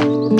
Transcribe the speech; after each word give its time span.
Welcome 0.00 0.30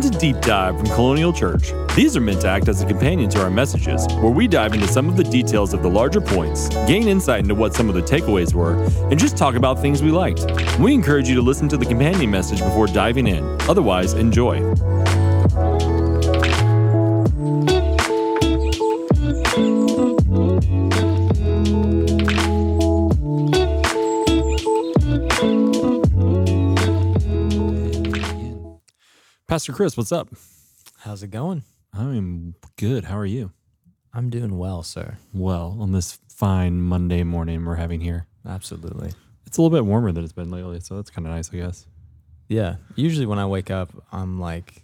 to 0.00 0.10
Deep 0.10 0.40
Dive 0.40 0.76
from 0.76 0.86
Colonial 0.86 1.32
Church. 1.32 1.72
These 1.94 2.16
are 2.16 2.20
meant 2.20 2.40
to 2.40 2.48
act 2.48 2.66
as 2.66 2.82
a 2.82 2.86
companion 2.86 3.30
to 3.30 3.40
our 3.40 3.48
messages, 3.48 4.08
where 4.14 4.32
we 4.32 4.48
dive 4.48 4.74
into 4.74 4.88
some 4.88 5.08
of 5.08 5.16
the 5.16 5.22
details 5.22 5.72
of 5.72 5.84
the 5.84 5.88
larger 5.88 6.20
points, 6.20 6.68
gain 6.88 7.06
insight 7.06 7.42
into 7.42 7.54
what 7.54 7.74
some 7.74 7.88
of 7.88 7.94
the 7.94 8.02
takeaways 8.02 8.54
were, 8.54 8.74
and 9.08 9.20
just 9.20 9.36
talk 9.36 9.54
about 9.54 9.80
things 9.80 10.02
we 10.02 10.10
liked. 10.10 10.46
We 10.80 10.94
encourage 10.94 11.28
you 11.28 11.36
to 11.36 11.42
listen 11.42 11.68
to 11.68 11.76
the 11.76 11.86
companion 11.86 12.28
message 12.28 12.58
before 12.58 12.88
diving 12.88 13.28
in. 13.28 13.44
Otherwise, 13.68 14.14
enjoy. 14.14 14.74
Pastor 29.60 29.74
Chris, 29.74 29.94
what's 29.94 30.10
up? 30.10 30.30
How's 31.00 31.22
it 31.22 31.30
going? 31.30 31.64
I'm 31.92 32.54
good. 32.78 33.04
How 33.04 33.18
are 33.18 33.26
you? 33.26 33.52
I'm 34.14 34.30
doing 34.30 34.56
well, 34.56 34.82
sir. 34.82 35.18
Well, 35.34 35.76
on 35.78 35.92
this 35.92 36.18
fine 36.30 36.80
Monday 36.80 37.24
morning 37.24 37.66
we're 37.66 37.74
having 37.74 38.00
here. 38.00 38.26
Absolutely. 38.48 39.12
It's 39.44 39.58
a 39.58 39.60
little 39.60 39.76
bit 39.76 39.84
warmer 39.84 40.12
than 40.12 40.24
it's 40.24 40.32
been 40.32 40.50
lately, 40.50 40.80
so 40.80 40.96
that's 40.96 41.10
kind 41.10 41.26
of 41.26 41.34
nice, 41.34 41.52
I 41.52 41.58
guess. 41.58 41.84
Yeah. 42.48 42.76
Usually 42.94 43.26
when 43.26 43.38
I 43.38 43.44
wake 43.44 43.70
up, 43.70 43.90
I'm 44.10 44.40
like, 44.40 44.80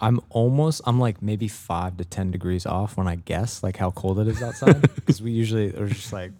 I'm 0.00 0.20
almost, 0.30 0.80
I'm 0.84 0.98
like 0.98 1.22
maybe 1.22 1.46
five 1.46 1.96
to 1.98 2.04
10 2.04 2.32
degrees 2.32 2.66
off 2.66 2.96
when 2.96 3.06
I 3.06 3.14
guess 3.14 3.62
like 3.62 3.76
how 3.76 3.92
cold 3.92 4.18
it 4.18 4.26
is 4.26 4.42
outside. 4.42 4.82
Because 4.96 5.22
we 5.22 5.30
usually 5.30 5.72
are 5.76 5.86
just 5.86 6.12
like, 6.12 6.32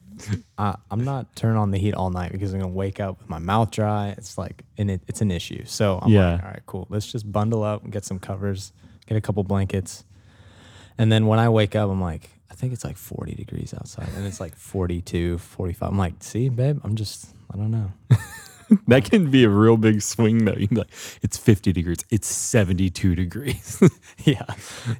I, 0.59 0.77
I'm 0.91 1.05
not 1.05 1.35
turning 1.37 1.57
on 1.59 1.71
the 1.71 1.79
heat 1.79 1.95
all 1.95 2.11
night 2.11 2.33
because 2.33 2.53
I'm 2.53 2.61
going 2.61 2.71
to 2.73 2.77
wake 2.77 3.01
up 3.01 3.19
with 3.19 3.29
my 3.29 3.39
mouth 3.39 3.71
dry. 3.71 4.15
It's 4.19 4.37
like, 4.39 4.65
and 4.79 4.91
it, 4.91 5.01
it's 5.09 5.21
an 5.21 5.31
issue. 5.31 5.65
So 5.65 5.99
I'm 6.03 6.11
Yeah. 6.11 6.33
like, 6.35 6.43
all 6.43 6.49
right, 6.51 6.63
cool. 6.67 6.87
Let's 6.91 7.11
just 7.11 7.31
bundle 7.31 7.63
up 7.63 7.83
and 7.85 7.93
get 7.93 8.05
some 8.05 8.19
covers, 8.19 8.73
get 9.07 9.17
a 9.17 9.21
couple 9.21 9.43
blankets. 9.45 10.05
And 10.99 11.11
then 11.11 11.27
when 11.27 11.39
I 11.39 11.49
wake 11.49 11.75
up, 11.77 11.89
I'm 11.91 12.01
like, 12.01 12.29
I 12.51 12.55
think 12.55 12.73
it's 12.73 12.85
like 12.85 12.97
40 12.99 13.35
degrees 13.35 13.73
outside 13.73 14.09
and 14.17 14.27
it's 14.27 14.41
like 14.41 14.55
42, 14.57 15.39
45. 15.39 15.89
I'm 15.89 15.97
like, 15.99 16.15
see, 16.23 16.49
babe, 16.49 16.81
I'm 16.85 16.95
just, 16.97 17.29
I 17.53 17.57
don't 17.57 17.71
know. 17.71 17.93
That 18.89 19.05
can 19.05 19.31
be 19.31 19.45
a 19.45 19.49
real 19.49 19.77
big 19.77 20.03
swing, 20.03 20.45
though. 20.45 20.55
You 20.57 20.69
can 20.69 20.77
be 20.77 20.81
like, 20.83 20.93
it's 21.23 21.37
50 21.37 21.73
degrees, 21.73 21.99
it's 22.11 22.29
72 22.29 23.15
degrees. 23.15 23.83
yeah, 24.25 24.45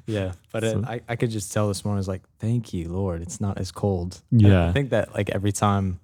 yeah. 0.05 0.33
But 0.51 0.63
it, 0.63 0.77
I, 0.85 1.01
I 1.07 1.15
could 1.15 1.29
just 1.29 1.51
tell 1.51 1.67
this 1.67 1.83
morning, 1.83 1.97
I 1.97 1.99
was 1.99 2.07
like, 2.07 2.23
thank 2.39 2.73
you, 2.73 2.89
Lord, 2.89 3.21
it's 3.21 3.39
not 3.39 3.57
as 3.57 3.71
cold. 3.71 4.21
Yeah. 4.31 4.65
I, 4.65 4.69
I 4.69 4.71
think 4.71 4.89
that 4.91 5.13
like 5.13 5.29
every 5.29 5.51
time 5.51 5.99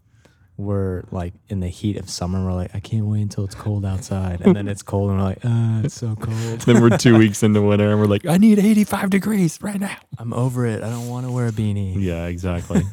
we're 0.57 1.03
like 1.11 1.33
in 1.49 1.59
the 1.59 1.67
heat 1.67 1.97
of 1.97 2.09
summer, 2.09 2.43
we're 2.43 2.53
like, 2.53 2.73
I 2.73 2.79
can't 2.79 3.05
wait 3.05 3.21
until 3.21 3.43
it's 3.43 3.55
cold 3.55 3.85
outside, 3.85 4.41
and 4.41 4.55
then 4.55 4.67
it's 4.67 4.81
cold, 4.83 5.11
and 5.11 5.19
we're 5.19 5.25
like, 5.25 5.39
ah, 5.43 5.81
it's 5.83 5.95
so 5.95 6.15
cold. 6.15 6.61
then 6.61 6.81
we're 6.81 6.97
two 6.97 7.17
weeks 7.17 7.43
into 7.43 7.61
winter 7.61 7.91
and 7.91 7.99
we're 7.99 8.07
like, 8.07 8.25
I 8.25 8.37
need 8.37 8.59
85 8.59 9.09
degrees 9.09 9.59
right 9.61 9.79
now. 9.79 9.97
I'm 10.17 10.33
over 10.33 10.65
it. 10.65 10.83
I 10.83 10.89
don't 10.89 11.07
want 11.07 11.25
to 11.25 11.31
wear 11.31 11.47
a 11.47 11.51
beanie. 11.51 11.95
Yeah, 11.97 12.25
exactly. 12.25 12.83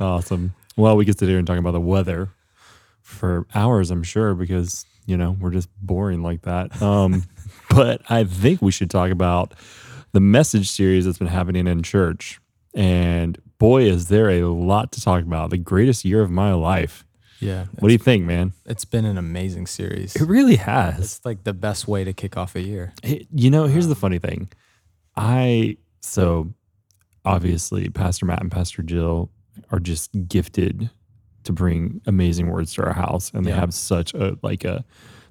awesome. 0.00 0.54
Well, 0.76 0.96
we 0.96 1.04
get 1.04 1.12
to 1.14 1.18
sit 1.20 1.28
here 1.28 1.38
and 1.38 1.46
talk 1.46 1.58
about 1.58 1.72
the 1.72 1.80
weather 1.80 2.30
for 3.10 3.46
hours, 3.54 3.90
I'm 3.90 4.02
sure, 4.02 4.34
because, 4.34 4.86
you 5.06 5.16
know, 5.16 5.36
we're 5.40 5.50
just 5.50 5.68
boring 5.82 6.22
like 6.22 6.42
that. 6.42 6.80
Um, 6.80 7.24
but 7.70 8.00
I 8.10 8.24
think 8.24 8.62
we 8.62 8.70
should 8.72 8.90
talk 8.90 9.10
about 9.10 9.54
the 10.12 10.20
message 10.20 10.70
series 10.70 11.04
that's 11.04 11.18
been 11.18 11.26
happening 11.28 11.66
in 11.66 11.82
church. 11.82 12.40
And 12.74 13.40
boy, 13.58 13.82
is 13.84 14.08
there 14.08 14.30
a 14.30 14.44
lot 14.46 14.92
to 14.92 15.00
talk 15.00 15.22
about. 15.22 15.50
The 15.50 15.58
greatest 15.58 16.04
year 16.04 16.22
of 16.22 16.30
my 16.30 16.52
life. 16.52 17.04
Yeah, 17.40 17.64
What 17.78 17.88
do 17.88 17.92
you 17.92 17.98
think, 17.98 18.26
man? 18.26 18.52
it's 18.66 18.84
been 18.84 19.06
an 19.06 19.16
amazing 19.16 19.66
series. 19.66 20.14
It 20.14 20.26
really 20.26 20.56
has. 20.56 20.98
It's 20.98 21.24
like 21.24 21.44
the 21.44 21.54
best 21.54 21.88
way 21.88 22.04
to 22.04 22.12
kick 22.12 22.36
off 22.36 22.54
a 22.54 22.60
year. 22.60 22.92
It- 23.02 23.26
you 23.34 23.50
know, 23.50 23.64
here's 23.64 23.86
the 23.88 23.94
funny 23.94 24.18
thing. 24.18 24.50
I 25.16 25.78
so 26.02 26.52
obviously 27.24 27.88
Pastor 27.88 28.26
Matt 28.26 28.40
and 28.40 28.50
Pastor 28.50 28.82
Jill 28.82 29.30
are 29.70 29.80
just 29.80 30.10
gifted 30.28 30.90
to 31.44 31.52
bring 31.52 32.00
amazing 32.06 32.48
words 32.50 32.74
to 32.74 32.84
our 32.84 32.92
house, 32.92 33.30
and 33.34 33.44
they 33.46 33.50
Yeah. 33.50 33.60
have 33.60 33.72
such 33.74 34.14
a 34.14 34.36
like 34.42 34.64
a 34.64 34.84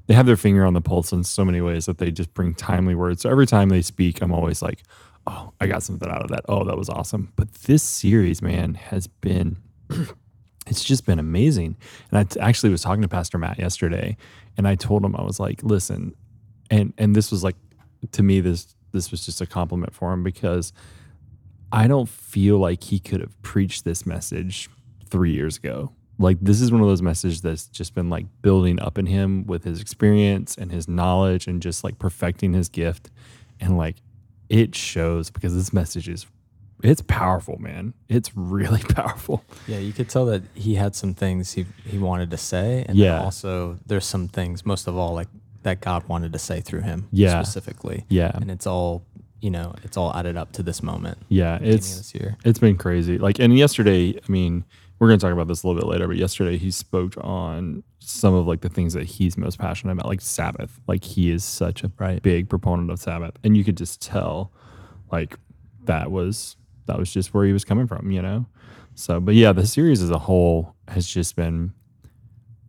they 0.07 0.15
have 0.15 0.25
their 0.25 0.37
finger 0.37 0.65
on 0.65 0.73
the 0.73 0.81
pulse 0.81 1.11
in 1.11 1.23
so 1.23 1.45
many 1.45 1.61
ways 1.61 1.85
that 1.85 1.99
they 1.99 2.09
just 2.11 2.33
bring 2.33 2.55
timely 2.55 2.95
words. 2.95 3.21
So 3.21 3.29
every 3.29 3.45
time 3.45 3.69
they 3.69 3.83
speak, 3.83 4.21
I'm 4.23 4.31
always 4.31 4.61
like, 4.61 4.81
"Oh, 5.27 5.53
I 5.61 5.67
got 5.67 5.83
something 5.83 6.09
out 6.09 6.23
of 6.23 6.29
that. 6.29 6.45
Oh, 6.49 6.63
that 6.65 6.77
was 6.77 6.89
awesome." 6.89 7.31
But 7.35 7.53
this 7.65 7.83
series, 7.83 8.41
man, 8.41 8.73
has 8.73 9.05
been 9.07 9.57
it's 10.67 10.83
just 10.83 11.05
been 11.05 11.19
amazing. 11.19 11.77
And 12.11 12.19
I 12.19 12.23
t- 12.23 12.39
actually 12.39 12.69
was 12.71 12.81
talking 12.81 13.01
to 13.01 13.07
Pastor 13.07 13.37
Matt 13.37 13.59
yesterday, 13.59 14.17
and 14.57 14.67
I 14.67 14.75
told 14.75 15.03
him 15.05 15.15
I 15.15 15.21
was 15.23 15.39
like, 15.39 15.61
"Listen," 15.63 16.13
and 16.71 16.93
and 16.97 17.15
this 17.15 17.31
was 17.31 17.43
like 17.43 17.55
to 18.11 18.23
me 18.23 18.39
this 18.39 18.75
this 18.91 19.11
was 19.11 19.23
just 19.25 19.41
a 19.41 19.45
compliment 19.45 19.93
for 19.93 20.11
him 20.11 20.23
because 20.23 20.73
I 21.71 21.87
don't 21.87 22.09
feel 22.09 22.57
like 22.57 22.83
he 22.85 22.99
could 22.99 23.21
have 23.21 23.39
preached 23.43 23.83
this 23.85 24.07
message 24.07 24.69
three 25.07 25.33
years 25.33 25.57
ago. 25.57 25.91
Like 26.21 26.37
this 26.41 26.59
is 26.61 26.71
one 26.71 26.81
of 26.81 26.87
those 26.87 27.01
messages 27.01 27.41
that's 27.41 27.65
just 27.67 27.95
been 27.95 28.09
like 28.09 28.25
building 28.41 28.79
up 28.79 28.97
in 28.97 29.05
him 29.05 29.45
with 29.47 29.63
his 29.63 29.79
experience 29.81 30.55
and 30.57 30.69
his 30.71 30.87
knowledge 30.87 31.47
and 31.47 31.61
just 31.61 31.83
like 31.83 31.97
perfecting 31.97 32.53
his 32.53 32.67
gift. 32.69 33.09
And 33.61 33.77
like 33.77 33.95
it 34.49 34.75
shows 34.75 35.29
because 35.29 35.55
this 35.55 35.71
message 35.73 36.09
is 36.09 36.27
it's 36.83 37.01
powerful, 37.01 37.57
man. 37.57 37.93
It's 38.07 38.35
really 38.35 38.81
powerful. 38.89 39.43
Yeah, 39.67 39.79
you 39.79 39.91
could 39.93 40.09
tell 40.09 40.25
that 40.27 40.43
he 40.53 40.75
had 40.75 40.95
some 40.95 41.13
things 41.13 41.53
he 41.53 41.65
he 41.85 41.97
wanted 41.97 42.31
to 42.31 42.37
say, 42.37 42.85
and 42.87 42.97
Yeah. 42.97 43.21
also 43.21 43.79
there's 43.85 44.05
some 44.05 44.27
things, 44.27 44.65
most 44.65 44.87
of 44.87 44.95
all, 44.97 45.13
like 45.13 45.27
that 45.63 45.81
God 45.81 46.07
wanted 46.07 46.31
to 46.33 46.39
say 46.39 46.61
through 46.61 46.81
him, 46.81 47.07
Yeah. 47.11 47.41
specifically. 47.41 48.05
Yeah. 48.09 48.31
and 48.33 48.49
it's 48.51 48.67
all 48.67 49.03
you 49.41 49.49
know, 49.51 49.73
it's 49.83 49.95
all 49.95 50.13
added 50.13 50.35
up 50.35 50.51
to 50.51 50.61
this 50.63 50.83
moment. 50.83 51.17
Yeah. 51.29 51.59
It's 51.61 51.95
this 51.97 52.13
year. 52.13 52.35
It's 52.43 52.59
been 52.59 52.75
crazy. 52.77 53.17
Like, 53.17 53.39
and 53.39 53.57
yesterday, 53.57 54.09
I 54.17 54.29
mean, 54.31 54.65
we're 54.99 55.07
going 55.07 55.19
to 55.19 55.25
talk 55.25 55.33
about 55.33 55.47
this 55.47 55.63
a 55.63 55.67
little 55.67 55.81
bit 55.81 55.87
later, 55.89 56.07
but 56.07 56.17
yesterday 56.17 56.57
he 56.57 56.71
spoke 56.71 57.13
on 57.21 57.83
some 57.99 58.33
of 58.33 58.45
like 58.47 58.61
the 58.61 58.69
things 58.69 58.93
that 58.93 59.05
he's 59.05 59.37
most 59.37 59.57
passionate 59.57 59.93
about, 59.93 60.07
like 60.07 60.21
Sabbath. 60.21 60.79
Like, 60.87 61.03
he 61.03 61.31
is 61.31 61.43
such 61.43 61.83
a 61.83 61.91
Right. 61.97 62.21
big 62.21 62.49
proponent 62.49 62.91
of 62.91 62.99
Sabbath. 62.99 63.33
And 63.43 63.55
you 63.55 63.63
could 63.63 63.77
just 63.77 64.01
tell, 64.01 64.51
like, 65.11 65.37
that 65.85 66.11
was, 66.11 66.57
that 66.87 66.97
was 66.99 67.11
just 67.13 67.33
where 67.33 67.45
he 67.45 67.53
was 67.53 67.63
coming 67.63 67.87
from, 67.87 68.11
you 68.11 68.21
know? 68.21 68.45
So, 68.95 69.19
but 69.21 69.35
yeah, 69.35 69.53
the 69.53 69.65
series 69.65 70.01
as 70.01 70.09
a 70.11 70.19
whole 70.19 70.75
has 70.89 71.07
just 71.07 71.35
been, 71.35 71.71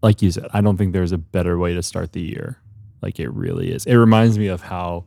like 0.03 0.23
you 0.23 0.31
said, 0.31 0.47
I 0.53 0.61
don't 0.61 0.77
think 0.77 0.93
there's 0.93 1.13
a 1.13 1.19
better 1.19 1.59
way 1.59 1.75
to 1.75 1.83
start 1.83 2.13
the 2.13 2.21
year. 2.23 2.59
Like, 3.03 3.19
it 3.19 3.31
really 3.33 3.73
is. 3.73 3.87
It 3.87 3.97
reminds 3.97 4.39
me 4.39 4.47
of 4.47 4.63
how 4.63 5.07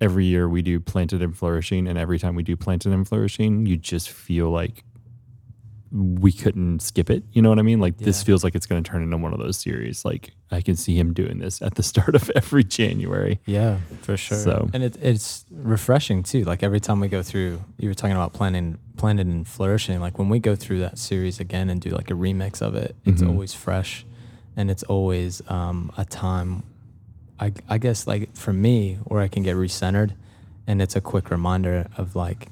every 0.00 0.26
year 0.26 0.48
we 0.48 0.62
do 0.62 0.78
planted 0.78 1.22
and 1.22 1.36
flourishing 1.36 1.88
and 1.88 1.98
every 1.98 2.18
time 2.18 2.34
we 2.34 2.42
do 2.42 2.56
planted 2.56 2.92
and 2.92 3.06
flourishing 3.06 3.64
you 3.64 3.76
just 3.76 4.10
feel 4.10 4.50
like 4.50 4.84
we 5.96 6.32
couldn't 6.32 6.80
skip 6.82 7.08
it 7.08 7.22
you 7.32 7.40
know 7.40 7.48
what 7.48 7.58
i 7.60 7.62
mean 7.62 7.78
like 7.78 7.96
this 7.98 8.20
feels 8.20 8.42
like 8.42 8.56
it's 8.56 8.66
going 8.66 8.82
to 8.82 8.90
turn 8.90 9.00
into 9.04 9.16
one 9.16 9.32
of 9.32 9.38
those 9.38 9.56
series 9.56 10.04
like 10.04 10.32
i 10.50 10.60
can 10.60 10.74
see 10.74 10.98
him 10.98 11.12
doing 11.12 11.38
this 11.38 11.62
at 11.62 11.76
the 11.76 11.82
start 11.92 12.16
of 12.16 12.28
every 12.34 12.64
january 12.64 13.38
Yeah, 13.46 13.78
for 14.02 14.16
sure. 14.16 14.36
So- 14.38 14.68
and 14.72 14.82
it, 14.82 14.96
it's 15.00 15.44
refreshing 15.52 16.24
too. 16.24 16.42
Like 16.44 16.64
every 16.64 16.80
time 16.80 16.98
we 16.98 17.06
go 17.08 17.22
through, 17.22 17.62
you 17.78 17.88
were 17.88 17.94
talking 17.94 18.16
about 18.16 18.32
planning, 18.32 18.78
planted 18.96 19.26
and 19.28 19.46
flourishing. 19.46 20.00
Like 20.00 20.18
when 20.18 20.28
we 20.28 20.40
go 20.40 20.56
through 20.56 20.80
that 20.80 20.98
series 20.98 21.38
again 21.38 21.70
and 21.70 21.80
do 21.80 21.90
like 21.90 22.10
a 22.10 22.14
remix 22.14 22.60
of 22.60 22.74
it, 22.74 22.96
it's 23.04 23.22
Mhm. 23.22 23.28
always 23.30 23.54
fresh, 23.54 24.04
and 24.56 24.70
it's 24.72 24.82
always 24.84 25.42
um, 25.48 25.92
a 25.96 26.04
time. 26.04 26.64
I 27.38 27.52
I 27.68 27.78
guess 27.78 28.06
like 28.06 28.34
for 28.36 28.52
me 28.52 28.98
where 29.04 29.20
I 29.20 29.28
can 29.28 29.42
get 29.44 29.54
recentered, 29.56 30.10
and 30.66 30.82
it's 30.82 30.96
a 30.96 31.00
quick 31.00 31.30
reminder 31.30 31.86
of 31.96 32.14
like, 32.16 32.48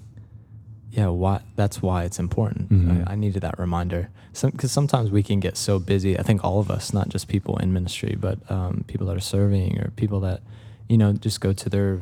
yeah, 0.93 1.09
why 1.09 1.41
that's 1.57 1.81
why 1.83 2.05
it's 2.05 2.19
important. 2.19 2.69
Mhm. 2.71 3.09
I, 3.09 3.13
I 3.13 3.17
needed 3.17 3.43
that 3.43 3.59
reminder. 3.59 4.11
Because 4.41 4.73
sometimes 4.73 5.11
we 5.11 5.23
can 5.23 5.41
get 5.41 5.57
so 5.57 5.79
busy. 5.79 6.19
I 6.19 6.23
think 6.23 6.43
all 6.45 6.59
of 6.61 6.71
us, 6.71 6.93
not 6.95 7.09
just 7.11 7.29
people 7.29 7.57
in 7.59 7.73
ministry, 7.73 8.17
but 8.19 8.39
um, 8.51 8.85
people 8.87 9.07
that 9.09 9.17
are 9.17 9.21
serving 9.21 9.79
or 9.79 9.91
people 9.97 10.21
that, 10.21 10.41
you 10.89 10.97
know, 10.97 11.13
just 11.13 11.41
go 11.41 11.53
to 11.53 11.69
their 11.69 12.01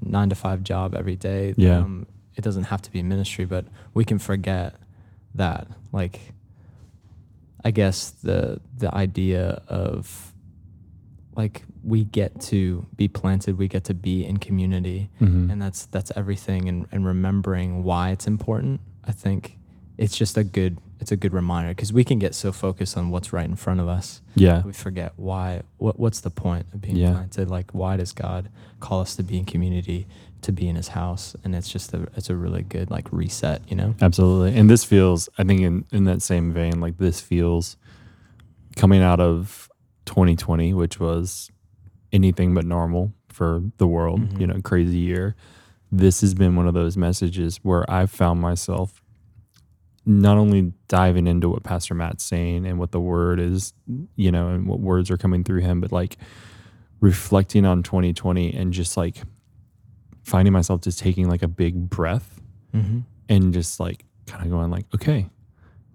nine 0.00 0.28
to 0.28 0.34
five 0.36 0.62
job 0.62 0.94
every 0.94 1.16
day. 1.16 1.54
Yeah. 1.56 1.78
Um, 1.78 2.06
it 2.36 2.42
doesn't 2.42 2.64
have 2.64 2.82
to 2.82 2.90
be 2.92 3.02
ministry, 3.02 3.44
but 3.44 3.64
we 3.94 4.04
can 4.04 4.18
forget 4.18 4.74
that. 5.34 5.66
Like, 5.92 6.20
I 7.64 7.70
guess 7.70 8.10
the 8.10 8.60
the 8.78 8.92
idea 8.94 9.62
of 9.68 10.31
like 11.34 11.62
we 11.82 12.04
get 12.04 12.40
to 12.42 12.86
be 12.96 13.08
planted, 13.08 13.58
we 13.58 13.68
get 13.68 13.84
to 13.84 13.94
be 13.94 14.24
in 14.24 14.36
community, 14.38 15.10
Mhm. 15.20 15.50
and 15.52 15.60
that's 15.62 15.86
that's 15.86 16.12
everything. 16.16 16.68
And 16.68 16.86
and 16.92 17.04
remembering 17.06 17.82
why 17.84 18.10
it's 18.10 18.26
important. 18.26 18.80
I 19.04 19.12
think 19.12 19.58
it's 19.98 20.16
just 20.16 20.36
a 20.36 20.44
good 20.44 20.78
it's 21.00 21.10
a 21.12 21.16
good 21.16 21.32
reminder 21.32 21.70
because 21.70 21.92
we 21.92 22.04
can 22.04 22.18
get 22.20 22.32
so 22.34 22.52
focused 22.52 22.96
on 22.96 23.10
what's 23.10 23.32
right 23.32 23.44
in 23.48 23.56
front 23.56 23.80
of 23.80 23.88
us 23.88 24.20
Yeah. 24.36 24.62
we 24.62 24.72
forget 24.72 25.12
why 25.16 25.62
what 25.78 25.98
what's 25.98 26.20
the 26.20 26.30
point 26.30 26.66
of 26.72 26.80
being 26.80 26.96
Yeah. 26.96 27.10
planted 27.12 27.50
like 27.50 27.72
why 27.72 27.96
does 27.96 28.12
god 28.12 28.48
call 28.78 29.00
us 29.00 29.16
to 29.16 29.24
be 29.24 29.36
in 29.36 29.44
community 29.44 30.06
to 30.42 30.52
be 30.52 30.68
in 30.68 30.76
his 30.76 30.88
house 30.88 31.34
and 31.42 31.56
it's 31.56 31.68
just 31.68 31.92
a 31.92 32.06
it's 32.16 32.30
a 32.30 32.36
really 32.36 32.62
good 32.62 32.88
like 32.88 33.12
reset 33.12 33.62
you 33.68 33.74
know 33.76 33.94
Absolutely. 34.00 34.56
And 34.58 34.70
this 34.70 34.84
feels, 34.84 35.28
I 35.38 35.42
think, 35.44 35.60
in, 35.60 35.84
in 35.90 36.04
that 36.04 36.22
same 36.22 36.52
vein, 36.52 36.80
like 36.80 36.98
this 36.98 37.20
feels 37.20 37.76
coming 38.76 39.02
out 39.02 39.20
of 39.20 39.68
2020, 40.06 40.74
which 40.74 40.98
was 41.00 41.50
anything 42.12 42.54
but 42.54 42.64
normal 42.64 43.12
for 43.28 43.62
the 43.78 43.86
world, 43.86 44.20
Mhm. 44.20 44.40
you 44.40 44.46
know, 44.46 44.60
crazy 44.60 44.98
year. 44.98 45.34
This 45.90 46.20
has 46.20 46.34
been 46.34 46.56
one 46.56 46.66
of 46.66 46.74
those 46.74 46.96
messages 46.96 47.58
where 47.62 47.90
I've 47.90 48.10
found 48.10 48.40
myself 48.40 49.02
not 50.04 50.36
only 50.36 50.72
diving 50.88 51.26
into 51.26 51.48
what 51.48 51.62
Pastor 51.62 51.94
Matt's 51.94 52.24
saying 52.24 52.66
and 52.66 52.78
what 52.78 52.90
the 52.90 53.00
word 53.00 53.38
is, 53.38 53.72
you 54.16 54.32
know, 54.32 54.48
and 54.48 54.66
what 54.66 54.80
words 54.80 55.10
are 55.10 55.16
coming 55.16 55.44
through 55.44 55.60
him, 55.60 55.80
but 55.80 55.92
like 55.92 56.16
reflecting 57.00 57.64
on 57.64 57.82
2020 57.82 58.52
and 58.54 58.72
just 58.72 58.96
like 58.96 59.22
finding 60.24 60.52
myself 60.52 60.80
just 60.80 60.98
taking 60.98 61.28
like 61.28 61.42
a 61.42 61.48
big 61.48 61.88
breath 61.90 62.40
mm-hmm. 62.72 63.00
and 63.28 63.52
just 63.52 63.80
like 63.80 64.04
kind 64.26 64.44
of 64.44 64.50
going 64.50 64.70
like 64.70 64.86
okay 64.94 65.28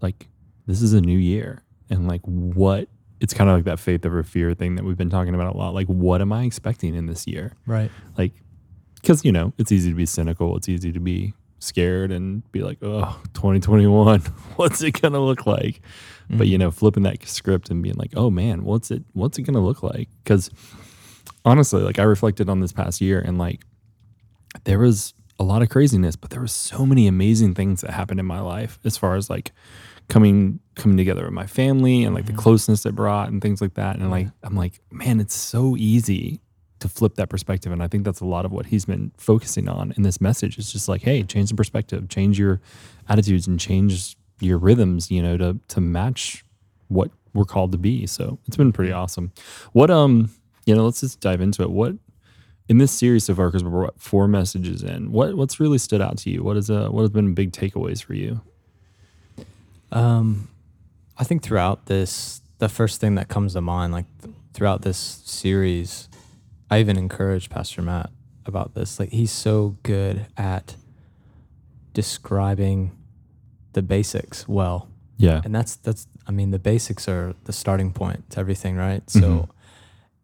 like 0.01 0.27
this 0.65 0.81
is 0.81 0.92
a 0.94 1.00
new 1.00 1.18
year 1.18 1.63
and 1.89 2.10
like 2.10 2.21
what 2.24 2.89
it's 3.19 3.34
kind 3.34 3.50
of 3.50 3.56
like 3.56 3.66
that 3.66 3.80
faith 3.80 4.06
over 4.06 4.24
fear 4.24 4.54
thing 4.54 4.75
that 4.75 4.86
we've 4.86 4.98
been 4.98 5.10
talking 5.10 5.34
about 5.34 5.54
a 5.54 5.58
lot. 5.58 5.74
Like 5.74 5.88
what 5.88 6.22
am 6.22 6.31
i 6.31 6.44
expecting 6.44 6.96
in 6.96 7.06
this 7.06 7.28
year? 7.28 7.54
Right. 7.66 7.92
Like 8.18 8.34
because 8.96 9.24
you 9.24 9.31
know 9.31 9.54
it's 9.58 9.72
easy 9.72 9.90
to 9.90 9.96
be 9.96 10.06
cynical. 10.06 10.56
It's 10.58 10.69
easy 10.69 10.92
to 10.92 11.00
be 11.00 11.34
scared 11.60 12.12
and 12.12 12.50
be 12.52 12.62
like 12.62 12.78
oh 12.84 13.19
2021 13.34 14.19
what's 14.58 14.81
it 14.84 15.02
gonna 15.02 15.19
look 15.19 15.46
like? 15.46 15.81
But 16.30 16.48
you 16.48 16.58
mm-hmm. 16.58 16.66
know 16.66 16.72
flipping 16.72 17.04
that 17.04 17.25
script 17.28 17.69
and 17.69 17.81
being 17.81 17.96
like 17.96 18.12
oh 18.16 18.30
man 18.30 18.64
what's 18.64 18.92
it 18.92 19.04
what's 19.14 19.38
it 19.38 19.44
gonna 19.44 19.63
look 19.63 19.81
like? 19.81 20.10
Because 20.24 20.52
honestly 21.46 21.81
like 21.81 21.98
i 21.98 22.04
reflected 22.04 22.50
on 22.50 22.60
this 22.60 22.74
past 22.74 23.00
year 23.00 23.20
and 23.20 23.38
like 23.38 23.63
there 24.66 24.80
was 24.80 25.13
a 25.40 25.44
lot 25.44 25.62
of 25.62 25.70
craziness 25.70 26.16
but 26.16 26.30
there 26.30 26.42
was 26.42 26.52
so 26.52 26.86
many 26.86 27.08
amazing 27.08 27.54
things 27.54 27.81
that 27.81 27.92
happened 27.92 28.20
in 28.20 28.25
my 28.25 28.40
life 28.40 28.80
as 28.84 28.98
far 28.98 29.16
as 29.16 29.30
like 29.30 29.52
coming 30.09 30.59
coming 30.75 30.98
together 30.98 31.24
with 31.25 31.33
my 31.33 31.48
family 31.48 32.04
and 32.04 32.13
like 32.15 32.25
the 32.25 32.33
closeness 32.33 32.86
it 32.86 32.95
brought 32.95 33.30
and 33.30 33.42
things 33.42 33.62
like 33.62 33.74
that. 33.74 33.98
And 33.98 34.09
like 34.12 34.27
i'm 34.44 34.56
like 34.56 34.80
man 34.92 35.19
it's 35.19 35.36
so 35.36 35.75
easy 35.77 36.42
to 36.80 36.88
flip 36.88 37.15
that 37.15 37.30
perspective. 37.30 37.71
And 37.71 37.83
i 37.83 37.88
think 37.88 38.06
that's 38.06 38.21
a 38.21 38.25
lot 38.25 38.45
of 38.45 38.51
what 38.51 38.68
he's 38.68 38.86
been 38.86 39.12
focusing 39.18 39.68
on 39.68 39.94
in 39.98 40.04
this 40.04 40.21
message. 40.21 40.57
It's 40.57 40.71
just 40.71 40.88
like 40.88 41.01
hey 41.01 41.24
change 41.24 41.50
the 41.50 41.56
perspective 41.56 42.07
change 42.09 42.39
your 42.39 42.62
attitudes 43.09 43.48
and 43.48 43.59
change 43.59 44.15
your 44.39 44.57
rhythms 44.57 45.09
you 45.09 45.21
know 45.21 45.38
to 45.38 45.59
to 45.69 45.81
match 45.81 46.45
what 46.88 47.12
we're 47.33 47.45
called 47.45 47.71
to 47.74 47.77
be. 47.77 48.07
So 48.07 48.39
it's 48.48 48.57
been 48.57 48.71
pretty 48.71 48.92
awesome. 48.92 49.31
What 49.74 49.89
um 49.92 50.30
you 50.65 50.75
know 50.75 50.86
let's 50.86 51.01
just 51.01 51.19
dive 51.19 51.42
into 51.42 51.63
it. 51.63 51.71
What 51.71 51.95
in 52.69 52.77
this 52.77 52.92
series 52.92 53.24
so 53.24 53.33
far 53.33 53.48
because 53.48 53.63
we're 53.63 53.83
what, 53.83 54.00
four 54.00 54.27
messages 54.27 54.83
in 54.83 55.12
what 55.12 55.36
what's 55.36 55.60
really 55.60 55.80
stood 55.80 56.01
out 56.01 56.18
to 56.19 56.30
you? 56.30 56.44
What 56.44 56.56
is 56.56 56.69
uh 56.69 56.88
what 56.89 57.01
have 57.01 57.13
been 57.13 57.33
big 57.33 57.51
takeaways 57.51 58.01
for 58.01 58.13
you 58.13 58.42
Um, 59.92 60.50
I 61.18 61.24
think 61.24 61.44
throughout 61.44 61.86
this, 61.88 62.42
the 62.60 62.69
first 62.69 63.00
thing 63.01 63.16
that 63.16 63.28
comes 63.28 63.54
to 63.54 63.62
mind, 63.62 63.94
like 63.94 64.06
th- 64.22 64.36
throughout 64.54 64.81
this 64.81 64.98
series, 64.98 66.10
I 66.69 66.80
even 66.80 66.98
encouraged 66.98 67.50
Pastor 67.50 67.81
Matt 67.81 68.10
about 68.45 68.74
this. 68.74 69.00
Like 69.00 69.10
he's 69.10 69.31
so 69.31 69.78
good 69.84 70.25
at 70.38 70.75
describing 71.94 72.92
the 73.74 73.81
basics 73.81 74.48
well, 74.48 74.89
yeah 75.18 75.42
and 75.44 75.54
that's 75.54 75.75
that's. 75.78 76.07
I 76.28 76.31
mean, 76.31 76.51
the 76.51 76.60
basics 76.60 77.07
are 77.07 77.34
the 77.45 77.54
starting 77.54 77.94
point 77.94 78.30
to 78.31 78.39
everything, 78.39 78.75
right? 78.75 79.07
So, 79.10 79.19
Mhm. 79.22 79.50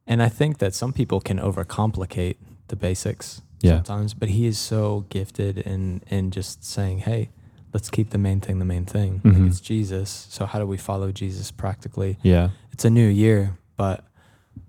and 0.07 0.21
I 0.21 0.27
think 0.29 0.57
that 0.57 0.73
some 0.75 0.91
people 0.91 1.21
can 1.21 1.39
overcomplicate 1.39 2.35
the 2.67 2.75
basics 2.75 3.41
Yeah. 3.61 3.77
sometimes, 3.77 4.13
but 4.13 4.29
he 4.29 4.45
is 4.45 4.57
so 4.59 5.05
gifted 5.09 5.57
in 5.59 6.01
in 6.09 6.29
just 6.31 6.63
saying, 6.65 6.99
"Hey, 6.99 7.29
let's 7.73 7.89
keep 7.89 8.09
the 8.11 8.17
main 8.17 8.39
thing 8.39 8.59
the 8.59 8.65
main 8.65 8.85
thing. 8.85 9.21
Like, 9.23 9.33
Mhm. 9.35 9.47
it's 9.47 9.59
Jesus. 9.59 10.27
So 10.29 10.45
how 10.45 10.59
do 10.59 10.65
we 10.67 10.77
follow 10.77 11.11
Jesus 11.11 11.51
practically? 11.51 12.17
yeah 12.23 12.49
It's 12.71 12.85
a 12.85 12.89
new 12.89 13.07
year, 13.07 13.57
but 13.77 14.03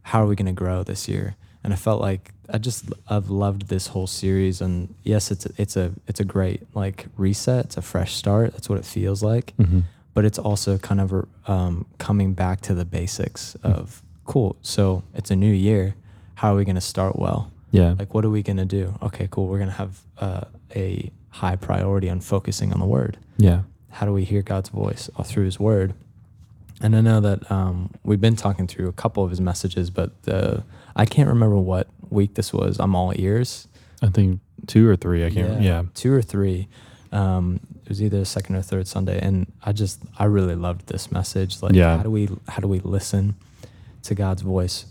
how 0.02 0.22
are 0.22 0.26
we 0.26 0.36
going 0.36 0.54
to 0.56 0.64
grow 0.64 0.82
this 0.82 1.08
year? 1.08 1.36
And 1.62 1.72
I 1.72 1.76
felt 1.76 2.00
like 2.00 2.32
I 2.52 2.58
just 2.58 2.84
I've 3.08 3.30
loved 3.30 3.68
this 3.68 3.86
whole 3.88 4.06
series, 4.06 4.60
and 4.60 4.94
yes, 5.02 5.30
it's 5.30 5.46
a, 5.46 5.50
it's 5.56 5.76
a 5.76 5.92
it's 6.06 6.20
a 6.20 6.24
great 6.24 6.60
like 6.74 7.06
reset. 7.16 7.64
It's 7.66 7.76
a 7.78 7.82
fresh 7.82 8.14
start. 8.14 8.52
That's 8.52 8.68
what 8.68 8.78
it 8.78 8.84
feels 8.84 9.22
like 9.22 9.54
mm-hmm. 9.58 9.80
but 10.14 10.24
it's 10.24 10.38
also 10.38 10.78
kind 10.78 11.00
of 11.00 11.08
um, 11.48 11.86
coming 11.98 12.34
back 12.34 12.60
to 12.60 12.74
the 12.74 12.84
basics 12.84 13.56
of 13.62 14.02
cool. 14.26 14.56
So 14.62 15.02
it's 15.14 15.30
a 15.30 15.36
new 15.36 15.52
year. 15.68 15.94
How 16.34 16.52
are 16.52 16.56
we 16.56 16.64
going 16.64 16.80
to 16.84 16.88
start 16.94 17.16
well? 17.18 17.50
yeah 17.70 17.94
Like, 17.98 18.12
what 18.14 18.24
are 18.26 18.30
we 18.30 18.42
going 18.42 18.58
to 18.68 18.70
do? 18.80 18.94
Okay, 19.02 19.26
cool. 19.30 19.46
We're 19.48 19.58
going 19.64 19.70
to 19.76 19.80
have 19.84 19.94
uh, 20.18 20.44
a 20.76 21.10
high 21.40 21.56
priority 21.56 22.08
on 22.10 22.20
focusing 22.20 22.72
on 22.72 22.78
the 22.80 22.86
word. 22.86 23.18
yeah 23.38 23.60
How 23.90 24.06
do 24.06 24.12
we 24.12 24.24
hear 24.24 24.42
God's 24.42 24.70
voice 24.70 25.08
through 25.24 25.44
His 25.44 25.58
word? 25.60 25.94
And 26.80 26.94
I 26.96 27.00
know 27.00 27.20
that 27.20 27.40
um, 27.50 27.90
we've 28.02 28.20
been 28.20 28.36
talking 28.36 28.66
through 28.66 28.88
a 28.88 28.92
couple 28.92 29.22
of 29.24 29.30
his 29.30 29.40
messages, 29.40 29.90
but 29.90 30.10
uh, 30.26 30.60
I 30.96 31.04
can't 31.06 31.28
remember 31.28 31.56
what 31.56 31.86
week 32.10 32.34
this 32.34 32.52
was. 32.52 32.78
I'm 32.80 32.94
all 32.96 33.12
ears. 33.16 33.68
i 34.02 34.08
think 34.08 34.40
two 34.66 34.88
or 34.88 34.96
three 34.96 35.24
i 35.26 35.30
can't 35.30 35.60
yeah, 35.62 35.82
two 35.94 36.12
or 36.12 36.22
three. 36.22 36.68
Um, 37.12 37.60
it 37.84 37.88
was 37.88 38.00
either 38.02 38.18
the 38.18 38.24
second 38.24 38.56
or 38.56 38.62
third 38.62 38.86
Sunday, 38.88 39.18
and 39.26 39.46
I 39.62 39.72
just 39.72 40.00
I 40.18 40.24
really 40.24 40.56
loved 40.56 40.82
this 40.88 41.12
message. 41.12 41.62
Like, 41.62 41.74
Yeah. 41.74 41.96
how 41.98 42.02
do 42.02 42.10
we 42.10 42.28
how 42.48 42.60
do 42.60 42.68
we 42.68 42.80
listen 42.80 43.34
to 44.02 44.14
God's 44.14 44.42
voice, 44.42 44.86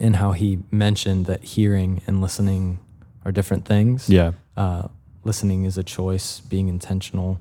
and 0.00 0.16
how 0.16 0.32
He 0.32 0.50
mentioned 0.70 1.26
that 1.26 1.40
hearing 1.54 2.00
and 2.06 2.20
listening 2.22 2.78
are 3.24 3.32
different 3.32 3.64
things. 3.66 4.08
yeah 4.08 4.32
Uh, 4.56 4.88
listening 5.24 5.64
is 5.64 5.78
a 5.78 5.82
choice. 5.82 6.40
Being 6.40 6.68
intentional 6.68 7.40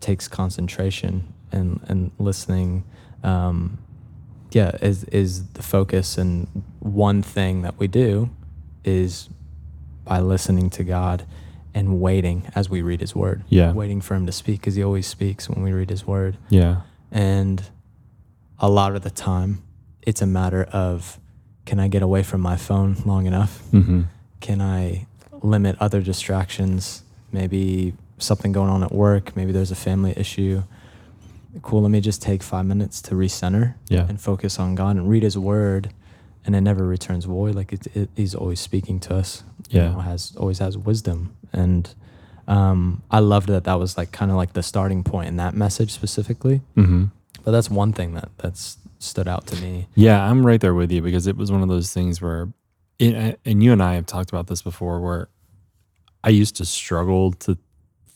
takes 0.00 0.28
concentration, 0.28 1.32
and 1.52 1.80
and 1.88 2.10
listening, 2.18 2.84
um, 3.22 3.78
yeah, 4.52 4.76
is 4.82 5.04
is 5.04 5.46
the 5.52 5.62
focus. 5.62 6.18
And 6.18 6.64
one 6.80 7.22
thing 7.22 7.62
that 7.62 7.78
we 7.78 7.86
do 7.88 8.30
is 8.84 9.28
by 10.04 10.20
listening 10.20 10.70
to 10.70 10.84
God 10.84 11.24
and 11.74 12.00
waiting 12.00 12.50
as 12.54 12.68
we 12.68 12.82
read 12.82 13.00
His 13.00 13.14
Word. 13.14 13.44
Yeah. 13.48 13.72
waiting 13.72 14.00
for 14.00 14.14
Him 14.14 14.26
to 14.26 14.32
speak 14.32 14.60
because 14.60 14.74
He 14.74 14.82
always 14.82 15.06
speaks 15.06 15.48
when 15.48 15.62
we 15.62 15.72
read 15.72 15.90
His 15.90 16.06
Word. 16.06 16.36
yeah 16.48 16.80
And 17.12 17.62
a 18.58 18.68
lot 18.68 18.96
of 18.96 19.02
the 19.02 19.10
time, 19.10 19.62
it's 20.02 20.20
a 20.20 20.26
matter 20.26 20.64
of 20.64 21.18
can 21.66 21.78
I 21.78 21.86
get 21.88 22.02
away 22.02 22.22
from 22.24 22.40
my 22.40 22.56
phone 22.56 22.96
long 23.04 23.26
enough? 23.26 23.62
mm-hmm. 23.70 24.02
Can 24.40 24.60
I 24.60 25.06
limit 25.42 25.76
other 25.78 26.00
distractions? 26.00 27.02
Maybe 27.32 27.94
something 28.18 28.52
going 28.52 28.70
on 28.70 28.82
at 28.82 28.92
work. 28.92 29.34
Maybe 29.36 29.52
there's 29.52 29.70
a 29.70 29.76
family 29.76 30.12
issue. 30.16 30.62
Cool. 31.62 31.82
Let 31.82 31.90
me 31.90 32.00
just 32.00 32.22
take 32.22 32.42
five 32.42 32.64
minutes 32.66 33.02
to 33.02 33.14
recenter 33.14 33.74
yeah 33.88 34.06
and 34.08 34.20
focus 34.20 34.58
on 34.58 34.74
God 34.76 34.96
and 34.96 35.08
read 35.10 35.22
His 35.24 35.36
Word, 35.36 35.90
and 36.44 36.54
it 36.54 36.60
never 36.60 36.86
returns 36.86 37.24
void. 37.24 37.54
Like 37.54 37.72
it, 37.72 37.86
it, 37.96 38.08
He's 38.16 38.34
always 38.34 38.60
speaking 38.60 39.00
to 39.00 39.16
us. 39.16 39.42
you 39.68 39.80
Yeah. 39.80 39.92
know, 39.92 40.00
has 40.00 40.34
always 40.36 40.58
has 40.60 40.78
wisdom, 40.78 41.34
and 41.52 41.92
um, 42.46 43.02
I 43.10 43.18
loved 43.20 43.48
that. 43.48 43.64
That 43.64 43.74
was 43.74 43.96
like 43.96 44.12
kind 44.12 44.30
of 44.30 44.36
like 44.36 44.52
the 44.52 44.62
starting 44.62 45.02
point 45.02 45.28
in 45.28 45.36
that 45.36 45.54
message 45.54 45.90
specifically. 45.92 46.60
mm-hmm. 46.76 47.06
But 47.44 47.52
that's 47.52 47.70
one 47.70 47.92
thing 47.92 48.14
that 48.14 48.28
that's 48.38 48.76
stood 48.98 49.26
out 49.26 49.46
to 49.48 49.56
me. 49.62 49.88
Yeah, 49.94 50.22
I'm 50.22 50.44
right 50.46 50.60
there 50.60 50.74
with 50.74 50.92
you 50.92 51.00
because 51.02 51.26
it 51.26 51.36
was 51.36 51.50
one 51.50 51.62
of 51.62 51.68
those 51.68 51.92
things 51.92 52.20
where, 52.20 52.52
it, 52.98 53.40
and 53.46 53.62
you 53.62 53.72
and 53.72 53.82
I 53.82 53.94
have 53.94 54.04
talked 54.06 54.30
about 54.30 54.46
this 54.46 54.60
before, 54.62 55.00
where 55.00 55.28
I 56.22 56.30
used 56.30 56.56
to 56.56 56.64
struggle 56.64 57.32
to 57.32 57.56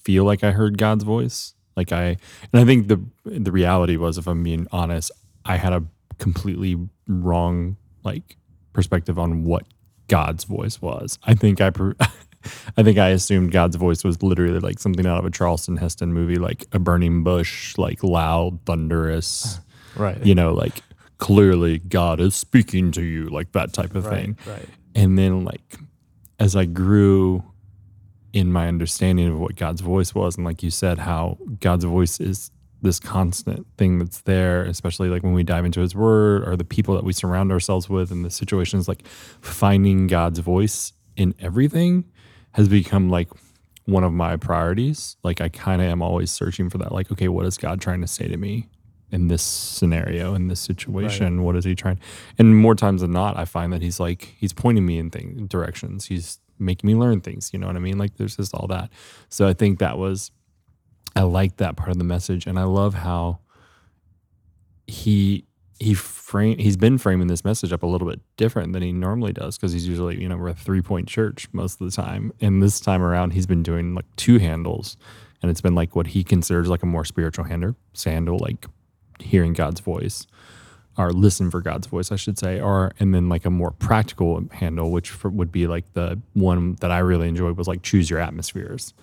feel 0.03 0.25
like 0.25 0.45
I 0.45 0.51
heard 0.51 0.79
God's 0.79 1.05
voice. 1.05 1.55
Like 1.77 1.93
I, 1.93 2.17
and 2.53 2.61
I 2.63 2.65
think 2.65 2.89
the 2.89 3.01
the 3.25 3.51
reality 3.53 3.97
was, 3.97 4.19
if 4.19 4.27
I'm 4.27 4.43
being 4.43 4.67
honest, 4.71 5.11
I 5.45 5.57
had 5.57 5.73
a 5.73 5.83
completely 6.19 6.79
wrong 7.09 7.77
like 8.05 8.37
perspective 8.73 9.19
on 9.19 9.45
what 9.45 9.65
God's 10.09 10.45
voice 10.45 10.81
was. 10.81 11.19
I 11.25 11.35
think 11.35 11.61
I, 11.61 11.69
I 12.77 12.83
think 12.83 12.99
I 12.99 13.09
assumed 13.09 13.51
God's 13.53 13.77
voice 13.77 14.05
was 14.05 14.23
literally 14.23 14.61
like 14.61 14.79
something 14.79 15.07
out 15.07 15.19
of 15.19 15.25
a 15.25 15.31
Charleston 15.31 15.77
Heston 15.79 16.13
movie, 16.13 16.37
like 16.37 16.67
a 16.73 16.79
burning 16.79 17.25
bush, 17.25 17.77
like 17.79 18.03
loud, 18.05 18.61
thunderous 18.67 19.59
uh, 19.59 19.61
Right. 19.97 20.27
you 20.27 20.35
know, 20.35 20.53
like 20.53 20.83
clearly 21.19 21.79
God 21.79 22.21
is 22.21 22.35
speaking 22.35 22.91
to 22.93 23.03
you, 23.03 23.29
like 23.29 23.53
that 23.53 23.73
type 23.73 23.95
of 23.95 24.05
thing. 24.05 24.37
Right. 24.47 24.69
And 24.95 25.17
then, 25.19 25.45
like, 25.45 25.79
as 26.39 26.55
I 26.55 26.65
grew 26.67 27.43
in 28.35 28.53
my 28.53 28.67
understanding 28.67 29.29
of 29.29 29.39
what 29.39 29.55
God's 29.55 29.81
voice 29.81 30.13
was, 30.13 30.37
and 30.37 30.45
like 30.45 30.63
you 30.63 30.71
said, 30.71 30.99
how 30.99 31.39
God's 31.61 31.85
voice 31.85 32.19
is 32.19 32.51
this 32.83 32.99
constant 32.99 33.65
thing 33.79 34.01
that's 34.01 34.23
there, 34.23 34.65
especially 34.65 35.09
like 35.09 35.23
when 35.23 35.33
we 35.35 35.45
dive 35.45 35.65
into 35.65 35.81
His 35.81 35.95
Word 35.95 36.47
or 36.47 36.57
the 36.57 36.65
people 36.65 36.95
that 36.97 37.05
we 37.05 37.13
surround 37.13 37.53
ourselves 37.53 37.89
with 37.89 38.11
and 38.11 38.25
the 38.25 38.31
situations, 38.31 38.89
like 38.89 39.07
finding 39.07 40.09
God's 40.09 40.41
voice 40.41 40.93
in 41.17 41.33
everything 41.39 42.05
has 42.53 42.69
become 42.69 43.09
like 43.09 43.31
one 43.85 44.03
of 44.03 44.13
my 44.13 44.37
priorities. 44.37 45.17
Like 45.23 45.41
I 45.41 45.49
kind 45.49 45.81
of 45.81 45.87
am 45.87 46.03
always 46.03 46.33
searching 46.33 46.69
for 46.69 46.79
that. 46.79 46.91
Like, 46.91 47.13
okay, 47.13 47.29
what 47.29 47.47
is 47.47 47.57
God 47.57 47.81
trying 47.81 48.01
to 48.01 48.09
say 48.09 48.27
to 48.27 48.37
me 48.37 48.69
in 49.13 49.29
this 49.29 49.43
scenario, 49.43 50.35
in 50.35 50.49
this 50.49 50.61
situation? 50.61 51.45
What 51.45 51.55
is 51.55 51.65
he 51.65 51.77
trying? 51.77 52.01
And 52.37 52.57
more 52.57 52.75
times 52.75 53.03
than 53.03 53.13
not, 53.13 53.39
I 53.39 53.45
find 53.45 53.73
that 53.73 53.81
he's 53.81 54.01
like 54.01 54.35
he's 54.39 54.53
pointing 54.53 54.85
me 54.85 54.99
in 54.99 55.11
things 55.11 55.49
directions. 55.49 56.07
He's 56.07 56.41
making 56.59 56.89
me 56.89 56.95
learn 56.95 57.21
things. 57.21 57.51
You 57.53 57.59
know 57.59 57.67
what 57.67 57.77
I 57.77 57.81
mean? 57.81 57.99
Like 57.99 58.17
there's 58.17 58.37
just 58.37 58.55
all 58.55 58.67
that. 58.69 58.91
So 59.29 59.47
I 59.47 59.53
think 59.53 59.79
that 59.79 59.99
was 59.99 60.31
I 61.17 61.23
like 61.23 61.59
that 61.59 61.77
part 61.77 61.91
of 61.91 61.99
the 61.99 62.05
message, 62.05 62.47
and 62.47 62.59
I 62.59 62.65
love 62.65 62.95
how 62.95 63.39
he 64.87 65.47
he 65.81 65.95
frame 65.95 66.57
he's 66.59 66.77
been 66.77 66.99
framing 66.99 67.27
this 67.27 67.45
message 67.45 67.73
up 67.73 67.83
a 67.83 67.87
little 67.87 68.09
bit 68.09 68.21
different 68.37 68.73
than 68.73 68.83
he 68.83 68.93
normally 68.93 69.33
does 69.33 69.57
because 69.57 69.73
he's 69.73 69.89
usually 69.89 70.21
you 70.21 70.29
know 70.29 70.37
we're 70.37 70.49
a 70.49 70.55
three 70.55 70.81
point 70.81 71.09
church 71.09 71.49
most 71.53 71.81
of 71.81 71.91
the 71.91 71.91
time 71.91 72.33
and 72.41 72.63
this 72.63 72.79
time 72.79 73.03
around 73.03 73.33
he's 73.33 73.47
been 73.47 73.63
doing 73.63 73.95
like 73.95 74.05
two 74.17 74.39
handles 74.39 74.97
and 75.43 75.51
it's 75.51 75.61
been 75.61 75.75
like 75.75 75.97
what 75.97 76.09
he 76.09 76.23
considers 76.23 76.69
like 76.69 76.83
a 76.83 76.87
more 76.87 77.05
spiritual 77.05 77.45
handle 77.45 77.75
sandal 77.93 78.39
like 78.39 78.67
hearing 79.19 79.53
god's 79.53 79.81
voice 79.81 80.27
or 80.97 81.13
listen 81.13 81.51
for 81.51 81.61
god's 81.61 81.87
voice 81.87 82.13
i 82.13 82.17
should 82.17 82.39
say 82.39 82.61
or 82.61 82.93
and 83.01 83.15
then 83.15 83.29
like 83.29 83.45
a 83.45 83.51
more 83.51 83.71
practical 83.73 84.43
handle 84.53 84.91
which 84.91 85.11
for, 85.11 85.29
would 85.31 85.51
be 85.51 85.67
like 85.67 85.93
the 85.95 86.21
one 86.35 86.75
that 86.81 86.91
i 86.91 86.99
really 86.99 87.29
enjoyed 87.29 87.57
was 87.57 87.69
like 87.69 87.83
choose 87.83 88.11
your 88.11 88.19
atmospheres. 88.19 88.95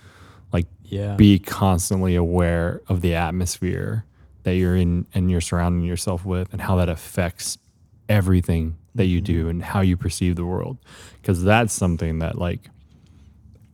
Like 0.52 0.68
Yeah. 0.84 1.16
be 1.16 1.40
constantly 1.40 2.16
aware 2.16 2.82
of 2.90 3.00
the 3.02 3.16
atmosphere 3.16 4.04
that 4.44 4.56
you're 4.56 4.76
in 4.76 5.06
and 5.14 5.32
you're 5.32 5.40
surrounding 5.40 5.86
yourself 5.88 6.26
with 6.26 6.52
and 6.52 6.62
how 6.62 6.76
that 6.76 6.90
affects 6.90 7.58
everything 8.10 8.76
that 8.96 9.06
you 9.06 9.22
do 9.22 9.42
mm-hmm. 9.42 9.50
and 9.50 9.64
how 9.64 9.80
you 9.80 9.96
perceive 9.96 10.36
the 10.36 10.46
world. 10.46 10.78
Because 11.22 11.42
that's 11.44 11.74
something 11.74 12.20
that 12.20 12.38
like 12.38 12.70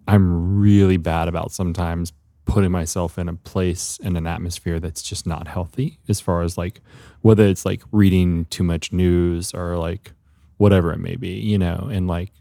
i'm 0.08 0.60
really 0.60 0.98
bad 0.98 1.28
about 1.28 1.52
sometimes 1.52 2.14
putting 2.48 2.72
myself 2.72 3.20
in 3.20 3.30
a 3.30 3.34
place 3.34 4.00
and 4.04 4.18
an 4.18 4.26
atmosphere 4.26 4.80
that's 4.80 5.04
just 5.04 5.28
not 5.28 5.48
healthy 5.48 6.00
as 6.10 6.20
far 6.20 6.42
as 6.42 6.58
like 6.58 6.82
whether 7.22 7.46
it's 7.46 7.66
like 7.66 7.84
reading 7.92 8.46
too 8.46 8.64
much 8.64 8.92
news 8.92 9.54
or 9.54 9.78
like 9.78 10.14
whatever 10.58 10.92
it 10.92 10.98
may 10.98 11.16
be 11.16 11.30
you 11.30 11.58
know 11.58 11.90
and 11.92 12.08
like 12.08 12.32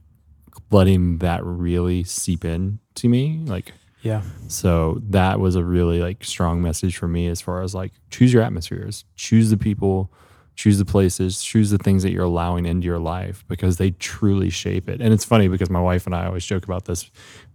letting 0.70 1.18
that 1.18 1.44
really 1.44 2.02
seep 2.02 2.44
in 2.44 2.78
to 2.94 3.08
me 3.08 3.40
like 3.44 3.72
yeah. 4.06 4.22
so 4.46 5.00
that 5.08 5.40
was 5.40 5.56
a 5.56 5.64
really 5.64 6.00
like 6.00 6.22
strong 6.22 6.62
message 6.62 6.96
for 6.96 7.08
me 7.08 7.26
as 7.26 7.40
far 7.40 7.62
as 7.62 7.74
like 7.74 7.92
choose 8.10 8.32
your 8.32 8.42
atmospheres, 8.42 9.04
choose 9.16 9.50
the 9.50 9.56
people, 9.56 10.12
choose 10.54 10.78
the 10.78 10.84
places, 10.84 11.42
choose 11.42 11.70
the 11.70 11.78
things 11.78 12.02
that 12.02 12.12
you're 12.12 12.24
allowing 12.24 12.66
into 12.66 12.86
your 12.86 12.98
life 12.98 13.44
because 13.48 13.78
they 13.78 13.90
truly 13.92 14.48
shape 14.48 14.88
it. 14.88 15.00
And 15.00 15.12
it's 15.12 15.24
funny 15.24 15.48
because 15.48 15.70
my 15.70 15.80
wife 15.80 16.06
and 16.06 16.14
I 16.14 16.26
always 16.26 16.46
joke 16.46 16.64
about 16.64 16.84
this. 16.84 17.10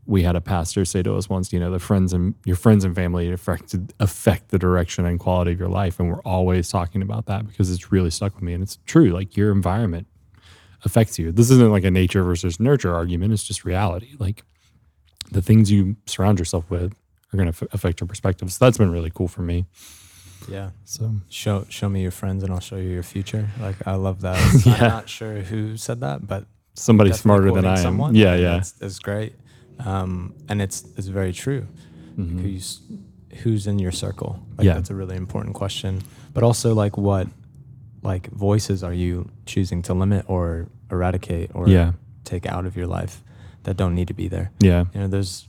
We 0.05 0.23
had 0.23 0.35
a 0.35 0.41
pastor 0.41 0.83
say 0.83 1.03
to 1.03 1.15
us 1.15 1.29
once, 1.29 1.53
you 1.53 1.59
know, 1.59 1.71
the 1.71 1.79
friends 1.79 2.11
and 2.11 2.33
your 2.43 2.55
friends 2.55 2.83
and 2.83 2.95
family 2.95 3.31
affect 3.31 3.75
affect 3.99 4.49
the 4.49 4.57
direction 4.57 5.05
and 5.05 5.19
quality 5.19 5.51
of 5.51 5.59
your 5.59 5.69
life, 5.69 5.99
and 5.99 6.09
we're 6.09 6.21
always 6.21 6.69
talking 6.69 7.01
about 7.01 7.27
that 7.27 7.47
because 7.47 7.69
it's 7.71 7.91
really 7.91 8.09
stuck 8.09 8.33
with 8.35 8.43
me, 8.43 8.53
and 8.53 8.63
it's 8.63 8.77
true. 8.85 9.09
Like 9.09 9.37
your 9.37 9.51
environment 9.51 10.07
affects 10.83 11.19
you. 11.19 11.31
This 11.31 11.51
isn't 11.51 11.71
like 11.71 11.83
a 11.83 11.91
nature 11.91 12.23
versus 12.23 12.59
nurture 12.59 12.93
argument. 12.95 13.31
It's 13.33 13.43
just 13.43 13.63
reality. 13.63 14.09
Like 14.17 14.43
the 15.31 15.41
things 15.41 15.71
you 15.71 15.95
surround 16.07 16.39
yourself 16.39 16.69
with 16.69 16.93
are 17.31 17.37
going 17.37 17.51
to 17.51 17.65
f- 17.65 17.73
affect 17.73 18.01
your 18.01 18.07
perspective. 18.07 18.51
So 18.51 18.65
that's 18.65 18.77
been 18.77 18.91
really 18.91 19.11
cool 19.13 19.27
for 19.27 19.43
me. 19.43 19.65
Yeah. 20.49 20.71
So 20.85 21.11
Show 21.29 21.65
show 21.69 21.87
me 21.87 22.01
your 22.01 22.11
friends 22.11 22.43
and 22.43 22.51
I'll 22.51 22.59
show 22.59 22.77
you 22.77 22.89
your 22.89 23.03
future. 23.03 23.47
Like 23.59 23.75
I 23.85 23.93
love 23.95 24.21
that. 24.21 24.37
Yeah. 24.65 24.73
I'm 24.73 24.79
not 24.89 25.09
sure 25.09 25.41
who 25.41 25.77
said 25.77 25.99
that, 26.01 26.25
but 26.27 26.45
somebody 26.73 27.13
smarter 27.13 27.51
than 27.51 27.65
I 27.65 27.73
am. 27.73 27.77
someone, 27.77 28.15
Yeah, 28.15 28.35
yeah. 28.35 28.57
It's, 28.57 28.73
it's 28.81 28.99
great. 28.99 29.35
Um, 29.85 30.33
and 30.49 30.61
it's 30.61 30.83
it's 30.97 31.07
very 31.07 31.33
true. 31.33 31.65
Mhm. 32.17 32.41
Who's 32.41 32.81
who's 33.43 33.67
in 33.67 33.79
your 33.79 33.91
circle? 33.91 34.39
Like 34.57 34.65
Yeah. 34.65 34.73
that's 34.75 34.89
a 34.89 34.95
really 34.95 35.15
important 35.15 35.55
question. 35.55 36.01
But 36.33 36.43
also 36.43 36.73
like 36.73 36.97
what 36.97 37.27
like 38.03 38.29
voices 38.31 38.83
are 38.83 38.93
you 38.93 39.29
choosing 39.45 39.81
to 39.83 39.93
limit 39.93 40.25
or 40.27 40.67
eradicate 40.91 41.51
or 41.53 41.67
Yeah, 41.69 41.93
take 42.23 42.45
out 42.45 42.65
of 42.65 42.75
your 42.75 42.87
life 42.87 43.23
that 43.63 43.77
don't 43.77 43.93
need 43.95 44.07
to 44.07 44.13
be 44.13 44.27
there? 44.27 44.51
yeah, 44.59 44.85
You 44.93 45.01
know, 45.01 45.07
there's 45.07 45.47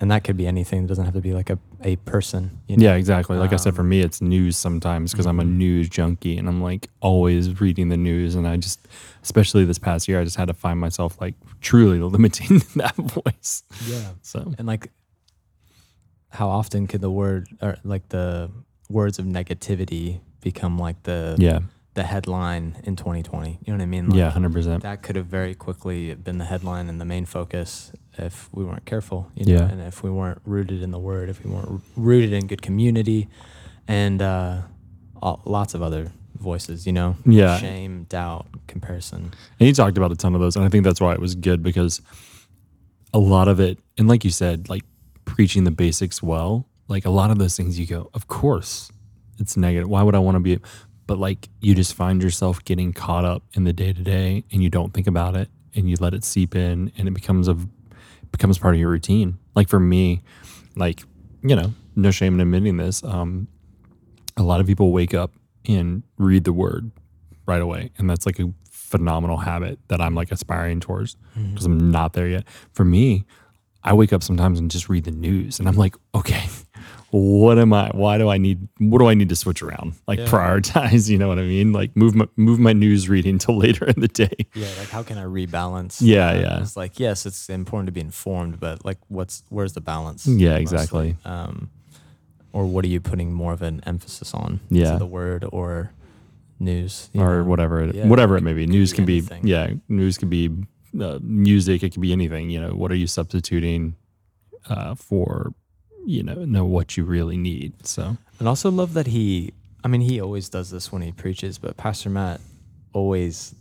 and 0.00 0.10
that 0.10 0.24
could 0.24 0.36
be 0.36 0.46
anything. 0.46 0.84
It 0.84 0.86
doesn't 0.86 1.04
have 1.04 1.14
to 1.14 1.20
be 1.20 1.32
like 1.34 1.50
a, 1.50 1.58
a 1.84 1.96
person. 1.96 2.58
You 2.68 2.76
know? 2.78 2.84
yeah. 2.84 2.94
Exactly. 2.94 3.36
Like 3.36 3.52
I 3.52 3.56
said, 3.56 3.74
for 3.74 3.82
Um, 3.82 3.90
me, 3.90 4.00
it's 4.00 4.20
news 4.22 4.56
sometimes 4.56 5.12
because 5.12 5.26
I'm 5.26 5.38
a 5.40 5.44
Mhm. 5.44 5.56
news 5.56 5.88
junkie 5.88 6.38
and 6.38 6.48
I'm 6.48 6.62
like 6.62 6.88
always 7.00 7.60
reading 7.60 7.88
the 7.90 7.96
news. 7.96 8.34
And 8.34 8.46
I 8.48 8.56
just, 8.56 8.80
especially 9.22 9.64
this 9.64 9.78
past 9.78 10.08
year, 10.08 10.20
I 10.20 10.24
just 10.24 10.36
had 10.36 10.48
to 10.48 10.54
find 10.54 10.80
myself 10.80 11.20
like 11.20 11.34
truly 11.60 11.98
limiting 12.16 12.58
that 12.76 12.96
voice. 12.96 13.62
Yeah. 13.86 14.12
So 14.22 14.54
And 14.58 14.66
like, 14.66 14.90
how 16.30 16.48
often 16.48 16.86
could 16.86 17.00
the 17.00 17.10
word 17.10 17.48
or 17.60 17.76
like 17.84 18.08
the 18.10 18.50
words 18.88 19.18
of 19.18 19.24
negativity 19.26 20.20
become 20.40 20.78
like 20.78 21.02
the 21.02 21.34
yeah, 21.38 21.60
the 21.94 22.04
headline 22.04 22.76
in 22.84 22.96
2020? 22.96 23.50
You 23.50 23.72
know 23.72 23.78
what 23.78 23.82
I 23.82 23.86
mean? 23.86 24.08
Like, 24.08 24.18
yeah, 24.18 24.30
hundred 24.30 24.52
percent. 24.52 24.82
That 24.82 25.02
could 25.02 25.16
have 25.16 25.26
very 25.26 25.54
quickly 25.54 26.14
been 26.14 26.38
the 26.38 26.44
headline 26.44 26.88
and 26.88 27.00
the 27.00 27.04
main 27.04 27.26
focus 27.26 27.92
if 28.22 28.48
we 28.52 28.64
weren't 28.64 28.84
careful. 28.86 29.30
You 29.34 29.46
know, 29.46 29.52
Yeah. 29.60 29.68
and 29.68 29.80
if 29.80 30.02
we 30.02 30.10
weren't 30.10 30.40
rooted 30.44 30.82
in 30.82 30.90
the 30.90 30.98
word, 30.98 31.28
if 31.28 31.44
we 31.44 31.50
weren't 31.50 31.82
rooted 31.96 32.32
in 32.32 32.46
good 32.46 32.62
community, 32.62 33.28
and 33.88 34.20
uh, 34.22 34.62
all, 35.22 35.40
lots 35.44 35.74
of 35.74 35.82
other 35.82 36.12
voices. 36.38 36.86
You 36.86 36.92
know, 36.92 37.16
Yeah. 37.26 37.58
shame, 37.58 38.04
doubt, 38.08 38.46
comparison. 38.66 39.32
And 39.58 39.66
he 39.66 39.72
talked 39.72 39.96
about 39.98 40.12
a 40.12 40.16
ton 40.16 40.34
of 40.34 40.40
those. 40.40 40.56
And 40.56 40.64
I 40.64 40.68
think 40.68 40.84
that's 40.84 41.00
why 41.00 41.12
it 41.12 41.20
was 41.20 41.34
good 41.34 41.62
because 41.62 42.00
a 43.12 43.18
lot 43.18 43.48
of 43.48 43.60
it, 43.60 43.78
and 43.98 44.08
like 44.08 44.24
you 44.24 44.30
said, 44.30 44.68
like 44.68 44.84
preaching 45.24 45.64
the 45.64 45.70
basics 45.70 46.22
well, 46.22 46.66
like 46.88 47.04
a 47.04 47.10
lot 47.10 47.30
of 47.30 47.38
those 47.38 47.56
things 47.56 47.78
you 47.78 47.86
go, 47.86 48.10
of 48.14 48.26
course 48.28 48.90
it's 49.38 49.56
negative. 49.56 49.88
Why 49.88 50.02
would 50.02 50.14
I 50.14 50.18
want 50.18 50.36
to 50.36 50.40
be? 50.40 50.58
But 51.06 51.18
like 51.18 51.48
you 51.60 51.74
just 51.74 51.94
find 51.94 52.22
yourself 52.22 52.62
getting 52.64 52.92
caught 52.92 53.24
up 53.24 53.42
in 53.54 53.64
the 53.64 53.72
day 53.72 53.92
to 53.92 54.02
day 54.02 54.44
and 54.52 54.62
you 54.62 54.70
don't 54.70 54.92
think 54.94 55.06
about 55.06 55.34
it 55.36 55.48
and 55.74 55.88
you 55.90 55.96
let 56.00 56.14
it 56.14 56.24
seep 56.24 56.54
in 56.54 56.92
and 56.96 57.08
it 57.08 57.12
becomes 57.14 57.48
a 57.48 57.56
becomes 58.32 58.58
part 58.58 58.74
of 58.74 58.80
your 58.80 58.90
routine. 58.90 59.38
Like 59.54 59.68
for 59.68 59.80
me, 59.80 60.22
like, 60.76 61.02
you 61.42 61.56
know, 61.56 61.74
no 61.96 62.10
shame 62.10 62.34
in 62.34 62.40
admitting 62.40 62.76
this. 62.76 63.02
Um, 63.04 63.48
a 64.36 64.42
lot 64.42 64.60
of 64.60 64.66
people 64.66 64.92
wake 64.92 65.14
up 65.14 65.32
and 65.66 66.02
read 66.18 66.44
the 66.44 66.52
word 66.52 66.90
right 67.46 67.60
away. 67.60 67.90
And 67.98 68.08
that's 68.08 68.26
like 68.26 68.38
a 68.38 68.52
phenomenal 68.70 69.38
habit 69.38 69.78
that 69.88 70.00
I'm 70.00 70.14
like 70.14 70.32
aspiring 70.32 70.80
towards 70.80 71.16
because 71.52 71.64
I'm 71.66 71.90
not 71.90 72.12
there 72.14 72.28
yet. 72.28 72.44
For 72.72 72.84
me, 72.84 73.24
I 73.82 73.92
wake 73.94 74.12
up 74.12 74.22
sometimes 74.22 74.58
and 74.58 74.70
just 74.70 74.88
read 74.88 75.04
the 75.04 75.10
news 75.10 75.58
and 75.58 75.68
I'm 75.68 75.76
like, 75.76 75.94
okay, 76.14 76.44
what 77.10 77.58
am 77.58 77.72
I, 77.72 77.90
why 77.92 78.18
do 78.18 78.28
I 78.28 78.38
need, 78.38 78.68
what 78.78 78.98
do 78.98 79.06
I 79.08 79.14
need 79.14 79.28
to 79.30 79.36
switch 79.36 79.62
around? 79.62 79.94
Like 80.06 80.18
Yeah. 80.20 80.26
prioritize, 80.26 81.08
you 81.12 81.18
know 81.18 81.28
what 81.28 81.38
I 81.38 81.42
mean? 81.42 81.72
Like 81.72 81.96
move 81.96 82.14
my, 82.14 82.28
move 82.36 82.58
my 82.60 82.72
news 82.72 83.08
reading 83.08 83.38
till 83.42 83.56
later 83.58 83.84
in 83.86 84.00
the 84.00 84.08
day. 84.08 84.34
Yeah, 84.54 84.68
like 84.78 84.88
how 84.90 85.02
can 85.02 85.18
I 85.18 85.24
rebalance? 85.24 85.98
Yeah, 86.00 86.32
that? 86.34 86.40
yeah. 86.42 86.60
It's 86.60 86.76
like 86.76 87.00
yes, 87.00 87.26
it's 87.26 87.48
important 87.50 87.86
to 87.88 87.92
be 87.92 88.00
informed, 88.00 88.60
but 88.60 88.84
like 88.84 88.98
what's 89.08 89.42
where's 89.48 89.72
the 89.72 89.80
balance? 89.80 90.26
Yeah, 90.26 90.50
mostly? 90.58 90.62
exactly. 90.62 91.16
Um, 91.24 91.70
or 92.52 92.66
what 92.66 92.84
are 92.84 92.88
you 92.88 93.00
putting 93.00 93.32
more 93.32 93.52
of 93.52 93.62
an 93.62 93.80
emphasis 93.86 94.34
on? 94.34 94.60
Yeah. 94.70 94.96
the 94.96 95.06
word 95.06 95.44
or 95.52 95.92
news 96.58 97.10
or 97.14 97.38
know? 97.38 97.44
whatever 97.44 97.82
it, 97.84 97.94
Yeah, 97.94 98.06
whatever 98.06 98.34
like, 98.34 98.42
it 98.42 98.44
may 98.44 98.52
be. 98.54 98.66
News 98.66 98.92
be 98.92 98.96
can 98.96 99.04
be, 99.04 99.22
yeah, 99.48 99.72
news 99.88 100.18
can 100.18 100.28
be 100.28 100.50
uh, 101.00 101.18
music. 101.22 101.82
It 101.82 101.90
could 101.92 102.02
be 102.02 102.12
anything. 102.12 102.50
You 102.50 102.60
know, 102.60 102.70
what 102.70 102.90
are 102.92 102.96
you 102.96 103.06
substituting 103.06 103.96
uh, 104.68 104.94
for? 104.94 105.54
You 106.06 106.22
know, 106.22 106.44
know 106.44 106.64
what 106.64 106.96
you 106.96 107.04
really 107.04 107.36
need. 107.36 107.86
So 107.86 108.16
And 108.38 108.48
also 108.48 108.70
love 108.70 108.94
that 108.94 109.06
he. 109.06 109.52
I 109.84 109.88
mean, 109.88 110.00
he 110.02 110.20
always 110.20 110.48
does 110.48 110.70
this 110.70 110.90
when 110.92 111.02
he 111.02 111.12
preaches, 111.12 111.56
but 111.58 111.76
Pastor 111.76 112.10
Matt 112.10 112.40
always 112.92 113.54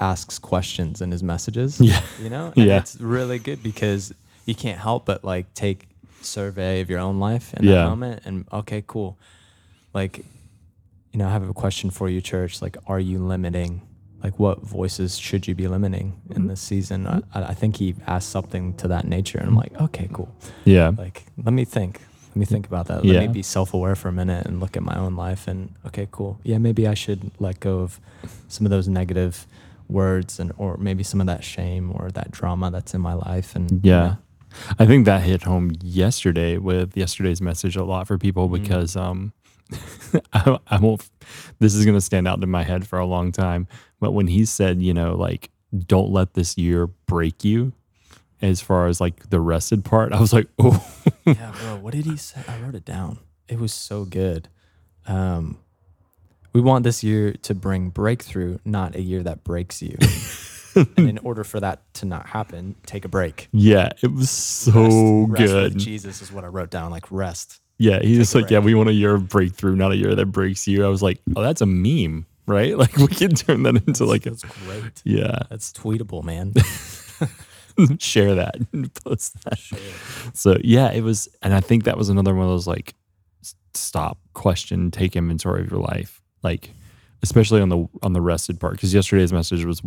asks 0.00 0.38
questions 0.38 1.00
in 1.02 1.10
his 1.10 1.22
messages. 1.22 1.80
yeah, 1.80 2.00
you 2.22 2.30
know 2.30 2.52
and 2.56 2.66
Yeah. 2.66 2.78
it's 2.78 3.00
really 3.00 3.38
good 3.38 3.62
because 3.62 4.14
you 4.46 4.54
can't 4.54 4.78
help 4.78 5.04
but 5.06 5.24
like 5.24 5.52
take 5.54 5.88
survey 6.20 6.80
of 6.80 6.88
your 6.88 7.00
own 7.00 7.18
life 7.18 7.52
in 7.54 7.64
Yeah. 7.64 7.74
that 7.82 7.84
moment 7.88 8.22
and 8.24 8.46
okay 8.52 8.82
cool 8.86 9.18
like 9.94 10.18
you 11.12 11.18
know 11.18 11.26
i 11.26 11.30
have 11.32 11.48
a 11.48 11.52
question 11.54 11.90
for 11.90 12.08
you 12.08 12.20
church 12.20 12.62
like 12.62 12.76
are 12.86 13.00
you 13.00 13.18
limiting 13.18 13.82
like 14.22 14.38
what 14.38 14.62
voices 14.62 15.18
should 15.18 15.46
you 15.46 15.54
be 15.54 15.68
limiting 15.68 16.20
in 16.34 16.48
this 16.48 16.60
season? 16.60 17.06
I, 17.06 17.22
I 17.34 17.54
think 17.54 17.76
he 17.76 17.94
asked 18.06 18.30
something 18.30 18.74
to 18.74 18.88
that 18.88 19.04
nature 19.06 19.38
and 19.38 19.48
i'm 19.48 19.56
like 19.56 19.80
okay 19.80 20.08
cool. 20.12 20.34
Yeah, 20.64 20.90
like 20.96 21.26
let 21.44 21.52
me 21.52 21.64
think. 21.64 22.00
Let 22.30 22.36
me 22.36 22.44
think 22.44 22.66
about 22.66 22.86
that. 22.88 23.04
Let 23.04 23.14
Yeah. 23.14 23.20
me 23.26 23.28
be 23.28 23.42
self-aware 23.42 23.96
for 23.96 24.08
a 24.08 24.12
minute 24.12 24.46
and 24.46 24.60
look 24.60 24.76
at 24.76 24.82
my 24.82 24.96
own 24.96 25.16
life 25.16 25.48
and 25.48 25.74
okay 25.86 26.06
cool. 26.10 26.38
Yeah 26.44 26.58
maybe 26.58 26.86
i 26.86 26.94
should 26.94 27.30
let 27.38 27.60
go 27.60 27.80
of 27.80 28.00
some 28.48 28.66
of 28.66 28.70
those 28.70 28.88
negative 28.88 29.46
words 29.88 30.38
and 30.40 30.52
or 30.58 30.76
maybe 30.76 31.02
some 31.02 31.20
of 31.20 31.26
that 31.26 31.42
shame 31.42 31.90
or 31.94 32.10
that 32.10 32.30
drama 32.30 32.70
that's 32.70 32.92
in 32.94 33.00
my 33.00 33.14
life 33.14 33.54
and 33.56 33.80
Yeah. 33.84 34.16
I 34.78 34.86
think 34.86 35.04
that 35.04 35.22
hit 35.22 35.42
home 35.42 35.72
yesterday 35.82 36.56
with 36.58 36.96
yesterday's 36.96 37.40
message 37.40 37.76
a 37.76 37.84
lot 37.84 38.06
for 38.06 38.16
people 38.18 38.48
Mhm. 38.48 38.52
because 38.62 38.96
um, 38.96 39.32
I, 40.32 40.58
I 40.66 40.78
won't. 40.78 41.08
This 41.58 41.74
is 41.74 41.84
going 41.84 41.96
to 41.96 42.00
stand 42.00 42.26
out 42.28 42.42
in 42.42 42.50
my 42.50 42.62
head 42.62 42.86
for 42.86 42.98
a 42.98 43.06
long 43.06 43.32
time. 43.32 43.66
But 44.00 44.12
when 44.12 44.26
he 44.26 44.44
said, 44.44 44.80
you 44.82 44.94
know, 44.94 45.14
like, 45.14 45.50
don't 45.86 46.10
let 46.10 46.34
this 46.34 46.56
year 46.56 46.86
break 46.86 47.44
you, 47.44 47.72
as 48.40 48.60
far 48.60 48.86
as 48.86 49.00
like 49.00 49.30
the 49.30 49.40
rested 49.40 49.84
part, 49.84 50.12
I 50.12 50.20
was 50.20 50.32
like, 50.32 50.48
oh, 50.58 50.86
yeah, 51.24 51.52
bro. 51.60 51.76
What 51.76 51.92
did 51.94 52.06
he 52.06 52.16
say? 52.16 52.40
I 52.48 52.58
wrote 52.60 52.74
it 52.74 52.84
down. 52.84 53.18
It 53.48 53.58
was 53.58 53.72
so 53.72 54.04
good. 54.04 54.48
Um, 55.06 55.58
we 56.52 56.60
want 56.60 56.84
this 56.84 57.02
year 57.04 57.32
to 57.32 57.54
bring 57.54 57.90
breakthrough, 57.90 58.58
not 58.64 58.94
a 58.94 59.02
year 59.02 59.22
that 59.22 59.44
breaks 59.44 59.82
you. 59.82 59.96
and 60.96 61.08
in 61.08 61.18
order 61.18 61.44
for 61.44 61.60
that 61.60 61.82
to 61.94 62.06
not 62.06 62.28
happen, 62.28 62.76
take 62.86 63.04
a 63.04 63.08
break. 63.08 63.48
yeah, 63.52 63.90
it 64.02 64.12
was 64.12 64.30
so 64.30 65.24
Rest- 65.28 65.40
rest 65.40 65.52
good. 65.52 65.78
Jesus 65.78 66.22
is 66.22 66.30
what 66.32 66.44
I 66.44 66.48
wrote 66.48 66.70
down. 66.70 66.90
Like 66.90 67.10
rest. 67.10 67.60
Yeah, 67.78 68.00
he's 68.00 68.18
just 68.18 68.34
like, 68.34 68.50
yeah, 68.50 68.58
we 68.58 68.74
want 68.74 68.88
a 68.88 68.92
year 68.92 69.14
of 69.14 69.28
breakthrough, 69.28 69.76
not 69.76 69.92
a 69.92 69.96
year 69.96 70.14
that 70.14 70.26
breaks 70.26 70.66
you. 70.66 70.84
I 70.84 70.88
was 70.88 71.00
like, 71.02 71.20
oh, 71.36 71.42
that's 71.42 71.60
a 71.60 71.66
meme, 71.66 72.26
right? 72.46 72.76
Like 72.78 72.96
we 72.96 73.06
can 73.08 73.34
turn 73.34 73.62
that 73.62 73.76
into 73.86 74.04
like 74.04 74.26
a 74.26 74.30
That's 74.30 74.42
great. 74.42 75.00
yeah, 75.04 75.38
That's 75.48 75.72
tweetable, 75.72 76.24
man. 76.24 76.54
share 77.98 78.34
that, 78.34 78.56
post 79.04 79.42
that. 79.44 79.58
So 80.34 80.56
yeah, 80.64 80.90
it 80.90 81.02
was, 81.02 81.28
and 81.42 81.54
I 81.54 81.60
think 81.60 81.84
that 81.84 81.96
was 81.96 82.08
another 82.08 82.34
one 82.34 82.44
of 82.44 82.50
those 82.50 82.66
like 82.66 82.94
stop, 83.74 84.18
question, 84.34 84.90
take 84.90 85.14
inventory 85.14 85.62
of 85.62 85.70
your 85.70 85.80
life, 85.80 86.20
like 86.42 86.70
especially 87.22 87.60
on 87.60 87.68
the 87.68 87.84
on 88.02 88.12
the 88.12 88.20
rested 88.20 88.60
part 88.60 88.72
because 88.74 88.94
yesterday's 88.94 89.32
message 89.32 89.64
was 89.64 89.82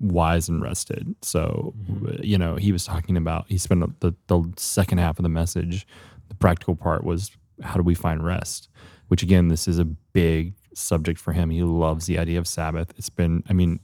wise 0.00 0.48
and 0.48 0.60
rested. 0.62 1.14
So 1.22 1.74
Mm-hmm. 1.90 2.22
you 2.24 2.38
know 2.38 2.56
he 2.56 2.72
was 2.72 2.84
talking 2.84 3.16
about 3.16 3.46
he 3.48 3.58
spent 3.58 4.00
the 4.00 4.14
the 4.26 4.52
second 4.56 4.98
half 4.98 5.18
of 5.18 5.22
the 5.22 5.28
message, 5.28 5.86
the 6.36 6.40
practical 6.40 6.76
part 6.76 7.04
was 7.04 7.30
how 7.62 7.74
do 7.74 7.82
we 7.82 7.94
find 7.94 8.24
rest, 8.24 8.68
which 9.08 9.22
again 9.22 9.48
this 9.48 9.66
is 9.66 9.78
a 9.78 9.84
big 9.84 10.54
subject 10.74 11.18
for 11.18 11.32
him. 11.32 11.50
He 11.50 11.62
loves 11.62 12.06
the 12.06 12.18
idea 12.18 12.38
of 12.38 12.46
Sabbath. 12.46 12.92
It's 12.96 13.08
been 13.10 13.42
I 13.48 13.52
mean 13.52 13.80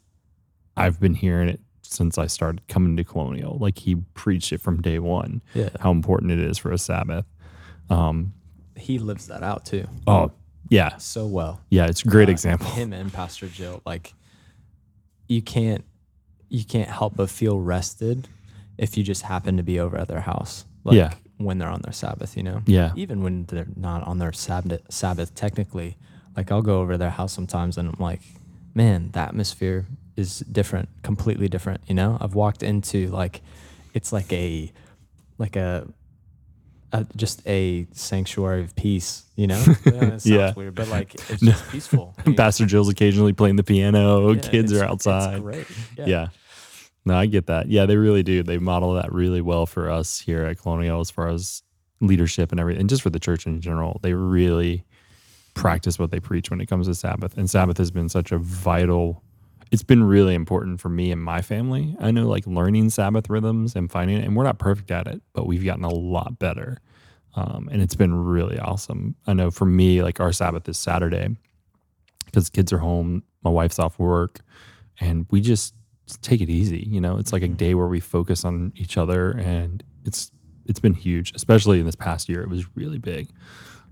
I've 0.76 1.00
been 1.00 1.14
hearing 1.14 1.49
it 1.49 1.61
since 1.82 2.16
I 2.18 2.26
started 2.26 2.66
coming 2.68 2.97
to 2.97 3.04
Colonial. 3.04 3.59
Like 3.59 3.78
he 3.78 3.97
preached 4.14 4.52
it 4.52 4.61
from 4.61 4.80
day 4.82 4.99
one 4.99 5.42
Yeah. 5.54 5.71
how 5.80 5.90
important 5.90 6.32
it 6.32 6.38
is 6.40 6.59
for 6.59 6.71
a 6.73 6.78
Sabbath. 6.78 7.25
Um, 7.90 8.32
He 8.76 8.99
lives 8.99 9.26
that 9.28 9.42
out 9.42 9.64
too. 9.64 9.87
oh 10.06 10.32
yeah, 10.68 10.97
So 10.97 11.26
well. 11.26 11.61
yeah, 11.71 11.87
it's 11.87 12.02
a 12.04 12.09
great 12.09 12.28
Uh, 12.28 12.32
example. 12.32 12.66
Him 12.68 12.92
and 12.92 13.12
Pastor 13.12 13.47
Jill, 13.49 13.82
like 13.87 14.14
you 15.28 15.42
can't 15.42 15.85
you 16.49 16.64
can't 16.64 16.88
help 16.90 17.16
but 17.16 17.30
feel 17.30 17.59
rested 17.59 18.28
if 18.76 18.97
you 18.99 19.02
just 19.04 19.23
happen 19.23 19.56
to 19.56 19.62
be 19.62 19.80
over 19.80 19.97
at 19.97 20.09
their 20.09 20.21
house. 20.21 20.66
Like 20.85 20.97
Yeah. 20.97 21.12
When 21.44 21.58
they're 21.58 21.68
on 21.70 21.82
their 21.82 21.92
Sabbath, 21.92 22.37
you 22.37 22.42
know? 22.42 22.62
Yeah, 22.66 22.92
Even 22.96 23.22
when 23.22 23.44
they're 23.44 23.66
not 23.76 24.02
on 24.06 24.18
their 24.18 24.32
Sabbath 24.32 24.80
Sabbath 24.90 25.34
technically. 25.34 25.96
Like 26.37 26.50
I'll 26.50 26.62
go 26.62 26.80
over 26.80 26.92
to 26.92 26.99
their 26.99 27.11
house 27.11 27.32
sometimes 27.32 27.76
and 27.78 27.88
I'm 27.88 27.96
like, 28.00 28.20
man, 28.75 29.11
the 29.12 29.20
atmosphere 29.20 29.87
is 30.16 30.40
different, 30.40 30.88
completely 31.02 31.49
different, 31.49 31.80
you 31.87 31.94
know? 31.94 32.16
I've 32.20 32.34
walked 32.34 32.62
into 32.62 33.08
like 33.08 33.42
it's 33.94 34.12
like 34.12 34.32
a 34.32 34.72
like 35.38 35.56
a 35.56 35.87
uh, 36.92 37.04
just 37.16 37.40
a 37.46 37.87
sanctuary 37.92 38.62
of 38.62 38.76
peace, 38.76 39.25
you 39.37 39.46
know? 39.46 39.62
Yeah, 39.87 39.92
it 39.92 40.11
sounds 40.20 40.26
Yeah. 40.26 40.52
weird, 40.54 40.75
but 40.75 40.88
like 40.88 41.14
it's 41.30 41.40
just 41.42 41.66
peaceful. 41.70 42.14
Pastor 42.37 42.66
Jill's 42.66 42.88
occasionally 42.90 43.32
playing 43.32 43.56
the 43.56 43.62
piano. 43.64 44.30
Yeah, 44.32 44.40
Kids 44.42 44.72
it's- 44.72 44.82
are 44.82 44.90
outside. 44.90 45.34
It's 45.34 45.42
great. 45.42 45.66
Yeah. 45.96 46.28
No, 47.04 47.16
I 47.16 47.26
get 47.26 47.47
that. 47.47 47.68
Yeah, 47.68 47.87
they 47.87 47.97
really 47.97 48.23
do. 48.23 48.42
They 48.42 48.59
model 48.59 48.94
that 48.94 49.12
really 49.12 49.40
well 49.40 49.66
for 49.66 49.90
us 49.90 50.21
here 50.21 50.44
at 50.44 50.59
Colonial 50.59 51.00
as 51.00 51.11
far 51.11 51.28
as 51.28 51.62
leadership 52.00 52.52
and 52.52 52.61
everything, 52.61 52.80
and 52.80 52.90
just 52.90 53.02
for 53.02 53.11
the 53.11 53.21
church 53.21 53.47
in 53.47 53.61
general. 53.61 53.99
They 54.02 54.14
really 54.14 54.85
practice 55.54 55.99
what 55.99 56.11
they 56.11 56.21
preach 56.21 56.50
when 56.50 56.61
it 56.61 56.66
comes 56.66 56.87
to 56.87 56.94
Sabbath. 56.94 57.37
And 57.37 57.50
Sabbath 57.50 57.78
has 57.78 57.90
been 57.90 58.09
such 58.09 58.32
a 58.32 58.38
vital 58.38 59.23
it's 59.73 59.82
been 59.82 60.04
really 60.04 60.35
important 60.35 60.82
for 60.82 60.90
me 60.90 61.11
and 61.11 61.21
my 61.21 61.40
family. 61.40 61.97
I 61.99 62.11
know 62.11 62.28
like 62.28 62.47
learning 62.47 62.90
Sabbath 62.90 63.30
rhythms 63.30 63.75
and 63.75 63.90
finding 63.90 64.18
it, 64.18 64.25
and 64.25 64.37
we're 64.37 64.44
not 64.44 64.59
perfect 64.59 64.90
at 64.90 65.06
it, 65.06 65.23
but 65.32 65.47
we've 65.47 65.64
gotten 65.64 65.82
a 65.82 65.88
lot 65.88 66.38
better. 66.38 66.76
Um, 67.37 67.71
and 67.73 67.80
it's 67.80 67.94
been 67.94 68.14
really 68.14 68.59
awesome. 68.59 69.16
I 69.26 69.32
know 69.32 69.50
for 69.50 69.64
me, 69.64 70.02
like 70.02 70.21
our 70.21 70.30
Sabbath 70.30 70.68
is 70.68 70.76
Saturday 70.76 71.35
because 72.26 72.50
kids 72.50 72.71
are 72.71 72.78
home, 72.78 73.23
my 73.42 73.49
wife's 73.49 73.78
off 73.78 73.99
work, 73.99 74.40
and 75.00 75.25
we 75.30 75.40
just 75.40 75.75
take 76.21 76.40
it 76.40 76.50
easy. 76.50 76.87
You 76.90 77.00
know, 77.00 77.16
it's 77.16 77.33
like 77.33 77.42
a 77.42 77.49
day 77.49 77.75
where 77.75 77.87
we 77.87 78.00
focus 78.00 78.45
on 78.45 78.73
each 78.76 78.97
other, 78.99 79.31
and 79.33 79.83
it's 80.04 80.31
it's 80.66 80.81
been 80.81 80.95
huge, 80.95 81.33
especially 81.35 81.81
in 81.81 81.87
this 81.87 81.97
past 81.97 82.28
year. 82.28 82.42
It 82.42 82.49
was 82.49 82.66
really 82.76 82.99
big. 82.99 83.28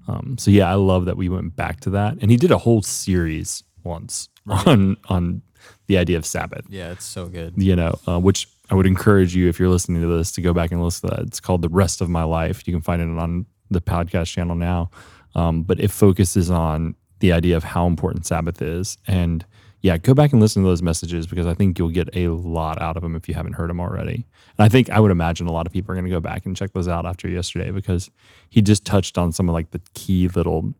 Um, 0.09 0.37
so 0.39 0.50
yeah, 0.50 0.71
I 0.71 0.75
love 0.75 1.05
that 1.05 1.17
we 1.17 1.29
went 1.29 1.56
back 1.56 1.80
to 1.80 1.91
that, 1.91 2.19
and 2.21 2.30
he 2.30 2.37
did 2.37 2.50
a 2.50 2.59
whole 2.59 2.83
series 2.83 3.63
once 3.85 4.28
on 4.49 4.97
on 5.09 5.43
the 5.87 5.99
idea 5.99 6.17
of 6.17 6.25
Sabbath 6.25 6.65
Yeah, 6.71 6.91
it's 6.93 7.04
so 7.04 7.26
good. 7.26 7.52
you 7.56 7.76
know, 7.76 7.99
uh, 8.09 8.19
which 8.19 8.49
I 8.71 8.75
would 8.75 8.87
encourage 8.87 9.35
you 9.35 9.49
if 9.49 9.59
you're 9.59 9.69
listening 9.69 10.00
to 10.00 10.09
this 10.09 10.33
to 10.33 10.41
go 10.41 10.54
back 10.54 10.71
and 10.73 10.83
listen 10.83 11.11
to 11.11 11.17
that. 11.17 11.26
It's 11.26 11.41
called 11.41 11.61
The 11.63 11.69
Rest 11.69 12.00
of 12.00 12.09
My 12.09 12.23
Life. 12.25 12.67
You 12.67 12.73
can 12.73 12.80
find 12.83 13.02
it 13.02 13.09
on 13.09 13.47
the 13.71 13.80
podcast 13.80 14.33
channel 14.33 14.54
now. 14.56 14.91
Um, 15.35 15.63
but 15.63 15.78
it 15.80 15.91
focuses 15.91 16.50
on 16.50 16.95
the 17.19 17.33
idea 17.33 17.56
of 17.56 17.65
how 17.65 17.87
important 17.87 18.26
Sabbath 18.26 18.63
is. 18.63 18.97
And 19.06 19.45
yeah, 19.82 19.97
go 19.97 20.12
back 20.12 20.32
and 20.32 20.40
listen 20.40 20.62
to 20.62 20.69
those 20.69 20.82
messages 20.82 21.26
because 21.26 21.47
I 21.47 21.54
think 21.54 21.78
you'll 21.78 21.88
get 21.88 22.14
a 22.14 22.28
lot 22.28 22.80
out 22.82 22.97
of 22.97 23.02
them 23.02 23.16
if 23.16 23.28
you 23.28 23.34
haven't 23.34 23.54
heard 23.54 23.71
them 23.71 23.80
already. 23.80 24.26
And 24.58 24.64
I 24.64 24.69
think 24.69 24.90
I 24.90 25.00
would 25.00 25.10
imagine 25.10 25.47
a 25.47 25.52
lot 25.52 25.66
of 25.66 25.73
people 25.73 25.93
are 25.93 25.95
going 25.95 26.04
to 26.04 26.10
go 26.10 26.21
back 26.21 26.45
and 26.45 26.56
check 26.56 26.73
those 26.73 26.88
out 26.88 27.06
after 27.06 27.28
yesterday 27.28 27.71
because 27.71 28.10
he 28.50 28.60
just 28.60 28.84
touched 28.84 29.16
on 29.16 29.32
some 29.32 29.49
of 29.49 29.54
like 29.54 29.71
the 29.71 29.80
key 29.95 30.28
little 30.28 30.75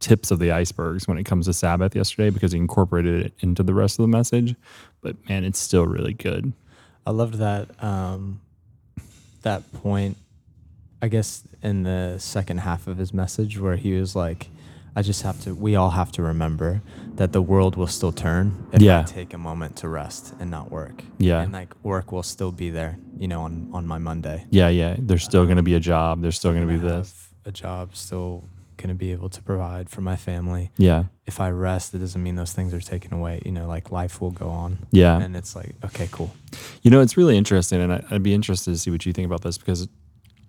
tips 0.00 0.30
of 0.30 0.38
the 0.38 0.50
icebergs 0.52 1.06
when 1.06 1.18
it 1.18 1.24
comes 1.24 1.46
to 1.46 1.52
Sabbath 1.52 1.94
yesterday 1.94 2.30
because 2.30 2.52
he 2.52 2.58
incorporated 2.58 3.26
it 3.26 3.34
into 3.40 3.62
the 3.62 3.74
rest 3.74 3.98
of 3.98 4.04
the 4.04 4.08
message. 4.08 4.54
But 5.02 5.16
man, 5.28 5.44
it's 5.44 5.58
still 5.58 5.86
really 5.86 6.14
good. 6.14 6.52
I 7.06 7.10
loved 7.10 7.34
that 7.34 7.82
um, 7.82 8.40
that 9.42 9.70
point. 9.72 10.16
I 11.02 11.08
guess 11.08 11.44
in 11.62 11.82
the 11.82 12.16
second 12.18 12.58
half 12.58 12.86
of 12.86 12.96
his 12.96 13.12
message, 13.12 13.58
where 13.58 13.76
he 13.76 13.92
was 13.92 14.16
like, 14.16 14.48
"I 14.96 15.02
just 15.02 15.22
have 15.22 15.40
to. 15.44 15.54
We 15.54 15.76
all 15.76 15.90
have 15.90 16.10
to 16.12 16.22
remember 16.22 16.80
that 17.16 17.32
the 17.32 17.42
world 17.42 17.76
will 17.76 17.86
still 17.86 18.12
turn 18.12 18.66
if 18.72 18.80
Yeah. 18.82 19.00
I 19.00 19.02
take 19.04 19.34
a 19.34 19.38
moment 19.38 19.76
to 19.76 19.88
rest 19.88 20.34
and 20.40 20.50
not 20.50 20.70
work. 20.70 21.02
Yeah. 21.18 21.42
and 21.42 21.52
like 21.52 21.72
work 21.84 22.10
will 22.12 22.22
still 22.24 22.52
be 22.52 22.70
there. 22.70 22.98
You 23.18 23.28
know, 23.28 23.42
on 23.42 23.70
on 23.72 23.86
my 23.86 23.98
Monday. 23.98 24.46
Yeah, 24.50 24.68
yeah. 24.68 24.96
There's 24.98 25.22
still 25.24 25.42
um, 25.42 25.46
going 25.46 25.56
to 25.58 25.62
be 25.62 25.74
a 25.74 25.80
job. 25.80 26.22
There's 26.22 26.36
still 26.36 26.52
going 26.52 26.66
to 26.66 26.72
be 26.72 26.78
this. 26.78 27.28
a 27.44 27.52
job. 27.52 27.94
Still 27.94 28.44
going 28.78 28.88
to 28.90 28.94
be 28.94 29.12
able 29.12 29.30
to 29.30 29.40
provide 29.42 29.88
for 29.88 30.02
my 30.02 30.16
family. 30.16 30.70
Yeah, 30.76 31.04
If 31.26 31.40
I 31.40 31.48
rest, 31.48 31.94
it 31.94 32.00
doesn't 32.00 32.22
mean 32.22 32.34
those 32.36 32.52
things 32.52 32.74
are 32.74 32.80
taken 32.80 33.14
away. 33.14 33.40
You 33.46 33.52
know, 33.52 33.66
like 33.66 33.90
life 33.90 34.20
will 34.20 34.32
go 34.32 34.50
on. 34.50 34.78
yeah. 34.92 35.18
And 35.18 35.34
it's 35.34 35.56
like, 35.56 35.74
okay, 35.82 36.08
cool. 36.12 36.30
You 36.82 36.90
know, 36.90 37.00
it's 37.00 37.16
really 37.16 37.38
interesting, 37.38 37.80
and 37.80 37.90
I, 37.94 38.04
I'd 38.10 38.22
be 38.22 38.34
interested 38.34 38.72
to 38.72 38.78
see 38.78 38.90
what 38.90 39.06
you 39.06 39.14
think 39.14 39.24
about 39.26 39.40
this 39.40 39.56
because 39.56 39.88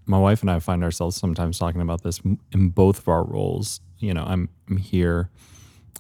my 0.07 0.17
wife 0.17 0.41
and 0.41 0.49
I 0.49 0.59
find 0.59 0.83
ourselves 0.83 1.15
sometimes 1.15 1.59
talking 1.59 1.81
about 1.81 2.03
this 2.03 2.19
in 2.51 2.69
both 2.69 2.99
of 2.99 3.07
our 3.07 3.23
roles. 3.23 3.81
You 3.99 4.13
know, 4.13 4.23
I'm 4.23 4.49
I'm 4.69 4.77
here 4.77 5.29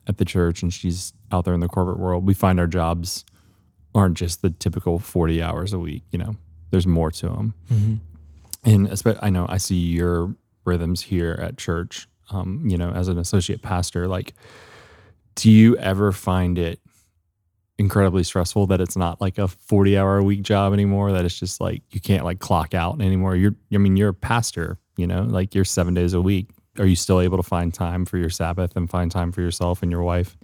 at 0.07 0.17
the 0.17 0.25
church, 0.25 0.61
and 0.61 0.73
she's 0.73 1.13
out 1.31 1.45
there 1.45 1.53
in 1.53 1.59
the 1.59 1.67
corporate 1.67 1.99
world. 1.99 2.25
We 2.25 2.33
find 2.33 2.59
our 2.59 2.67
jobs 2.67 3.25
aren't 3.93 4.17
just 4.17 4.41
the 4.41 4.49
typical 4.51 4.99
40 4.99 5.41
hours 5.41 5.73
a 5.73 5.79
week. 5.79 6.03
You 6.11 6.19
know, 6.19 6.35
there's 6.71 6.87
more 6.87 7.11
to 7.11 7.27
them. 7.27 7.53
and 8.63 8.87
especially 8.87 9.19
I 9.23 9.29
know 9.29 9.45
I 9.49 9.57
see 9.57 9.75
your 9.75 10.35
rhythms 10.65 11.01
here 11.01 11.37
at 11.41 11.57
church. 11.57 12.07
Um, 12.29 12.63
you 12.65 12.77
know, 12.77 12.91
as 12.91 13.07
an 13.07 13.17
associate 13.17 13.61
pastor, 13.61 14.07
like, 14.07 14.33
do 15.35 15.49
you 15.49 15.77
ever 15.77 16.11
find 16.11 16.57
it 16.57 16.79
incredibly 17.77 18.23
stressful 18.23 18.67
that 18.67 18.81
it's 18.81 18.97
not 18.97 19.21
like 19.21 19.37
a 19.37 19.47
forty 19.47 19.97
hour 19.97 20.17
a 20.17 20.23
week 20.23 20.41
job 20.41 20.73
anymore? 20.73 21.11
That 21.11 21.25
it's 21.25 21.39
just 21.39 21.61
like 21.61 21.83
you 21.91 21.99
can't 21.99 22.23
like 22.23 22.39
clock 22.39 22.73
out 22.73 23.01
anymore. 23.01 23.35
You're, 23.35 23.55
I 23.73 23.77
mean, 23.77 23.97
you're 23.97 24.09
a 24.09 24.13
pastor. 24.13 24.77
You 24.95 25.07
know, 25.07 25.23
like 25.23 25.53
you're 25.53 25.65
seven 25.65 25.93
days 25.93 26.13
a 26.13 26.21
week. 26.21 26.49
Are 26.79 26.85
you 26.85 26.95
still 26.95 27.21
able 27.21 27.37
to 27.37 27.43
find 27.43 27.73
time 27.73 28.05
for 28.05 28.17
your 28.17 28.29
Sabbath 28.29 28.75
and 28.75 28.89
find 28.89 29.11
time 29.11 29.31
for 29.31 29.41
yourself 29.41 29.81
and 29.81 29.91
your 29.91 30.03
wife? 30.03 30.37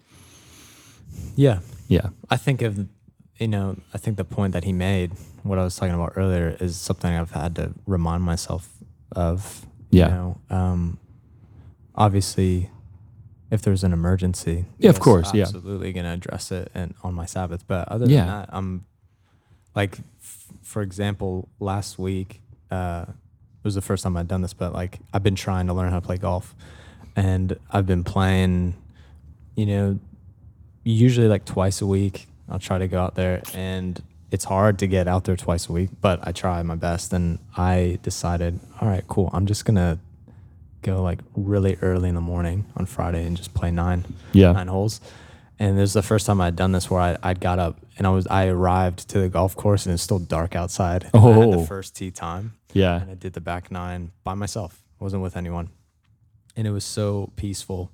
Yeah. 1.36 1.60
Yeah, 1.90 2.10
I 2.30 2.38
think 2.38 2.62
of, 2.62 2.88
you 3.38 3.48
know, 3.48 3.76
I 3.94 3.98
think 3.98 4.16
the 4.16 4.24
point 4.24 4.54
that 4.54 4.64
he 4.64 4.72
made, 4.72 5.12
what 5.44 5.60
I 5.60 5.64
was 5.64 5.76
talking 5.76 5.94
about 5.94 6.14
earlier, 6.16 6.56
is 6.60 6.78
something 6.78 7.14
I've 7.14 7.32
had 7.32 7.58
to 7.58 7.74
remind 7.86 8.24
myself 8.24 8.70
of. 9.12 9.66
Yeah. 9.92 10.08
You 10.08 10.12
know, 10.14 10.42
um, 10.50 10.98
obviously, 11.94 12.72
if 13.54 13.62
there's 13.62 13.84
an 13.84 13.94
emergency, 13.94 14.66
Yeah, 14.80 14.90
of 14.90 15.00
course, 15.00 15.34
yeah. 15.34 15.44
absolutely 15.44 15.94
gonna 15.94 16.14
address 16.14 16.52
it 16.52 16.72
and 16.74 16.94
on 17.04 17.14
my 17.14 17.26
Sabbath. 17.26 17.64
But 17.68 17.88
other 17.88 18.06
Yeah. 18.10 18.20
than 18.22 18.28
that, 18.28 18.50
I'm 18.52 18.86
like, 19.76 20.00
f- 20.22 20.48
for 20.62 20.82
example, 20.82 21.50
last 21.60 22.00
week, 22.00 22.42
uh, 22.72 23.06
it 23.08 23.64
was 23.64 23.76
the 23.76 23.82
first 23.82 24.04
time 24.04 24.18
I'd 24.18 24.28
done 24.28 24.42
this, 24.42 24.54
but 24.54 24.74
like 24.74 25.00
I've 25.14 25.24
been 25.24 25.36
trying 25.36 25.68
to 25.68 25.74
learn 25.74 25.92
how 25.92 26.00
to 26.00 26.06
play 26.06 26.18
golf, 26.18 26.56
and 27.16 27.58
I've 27.70 27.86
been 27.86 28.04
playing, 28.04 28.74
you 29.56 29.66
know, 29.68 30.00
usually 30.84 31.28
like 31.28 31.46
twice 31.46 31.80
a 31.82 31.88
week. 31.88 32.28
I'll 32.50 32.60
try 32.60 32.78
to 32.80 32.88
go 32.88 33.00
out 33.02 33.16
there, 33.16 33.42
and 33.54 34.02
it's 34.32 34.46
hard 34.46 34.80
to 34.80 34.88
get 34.88 35.08
out 35.08 35.24
there 35.26 35.36
twice 35.38 35.70
a 35.70 35.72
week, 35.72 35.92
but 36.02 36.20
I 36.28 36.32
try 36.32 36.62
my 36.64 36.76
best. 36.76 37.14
And 37.14 37.38
I 37.56 38.00
decided, 38.02 38.60
all 38.82 38.88
right, 38.88 39.04
cool. 39.08 39.30
I'm 39.32 39.46
just 39.46 39.64
gonna 39.64 40.00
go 40.84 41.02
like 41.02 41.20
really 41.36 41.78
early 41.82 42.10
in 42.10 42.16
the 42.16 42.22
morning 42.22 42.66
on 42.78 42.86
Friday 42.86 43.26
and 43.26 43.36
just 43.38 43.54
play 43.54 43.72
nine 43.72 44.06
yeah, 44.34 44.52
nine 44.52 44.68
holes. 44.68 45.02
And 45.60 45.78
this 45.78 45.90
is 45.92 45.94
the 45.94 46.02
first 46.02 46.26
time 46.26 46.42
I'd 46.42 46.56
done 46.56 46.72
this 46.74 46.90
where 46.92 47.00
I 47.02 47.18
I 47.24 47.34
got 47.34 47.60
up 47.60 47.80
and 47.98 48.06
I 48.08 48.10
was 48.10 48.28
I 48.28 48.48
arrived 48.48 49.10
to 49.10 49.20
the 49.20 49.30
golf 49.30 49.56
course 49.56 49.86
and 49.86 49.94
it's 49.94 50.04
still 50.04 50.20
dark 50.20 50.56
outside. 50.56 51.10
And 51.14 51.24
I 51.24 51.28
had 51.34 51.44
Oh. 51.48 51.62
the 51.62 51.66
first 51.68 51.96
tee 51.96 52.12
time 52.12 52.54
Yeah. 52.74 53.02
and 53.02 53.10
I 53.12 53.16
did 53.16 53.34
the 53.34 53.42
back 53.42 53.72
nine 53.72 54.12
by 54.24 54.34
myself. 54.34 54.84
I 55.00 55.04
wasn't 55.04 55.24
with 55.24 55.36
anyone, 55.38 55.70
and 56.56 56.66
it 56.68 56.72
was 56.72 56.86
so 56.86 57.32
peaceful. 57.36 57.92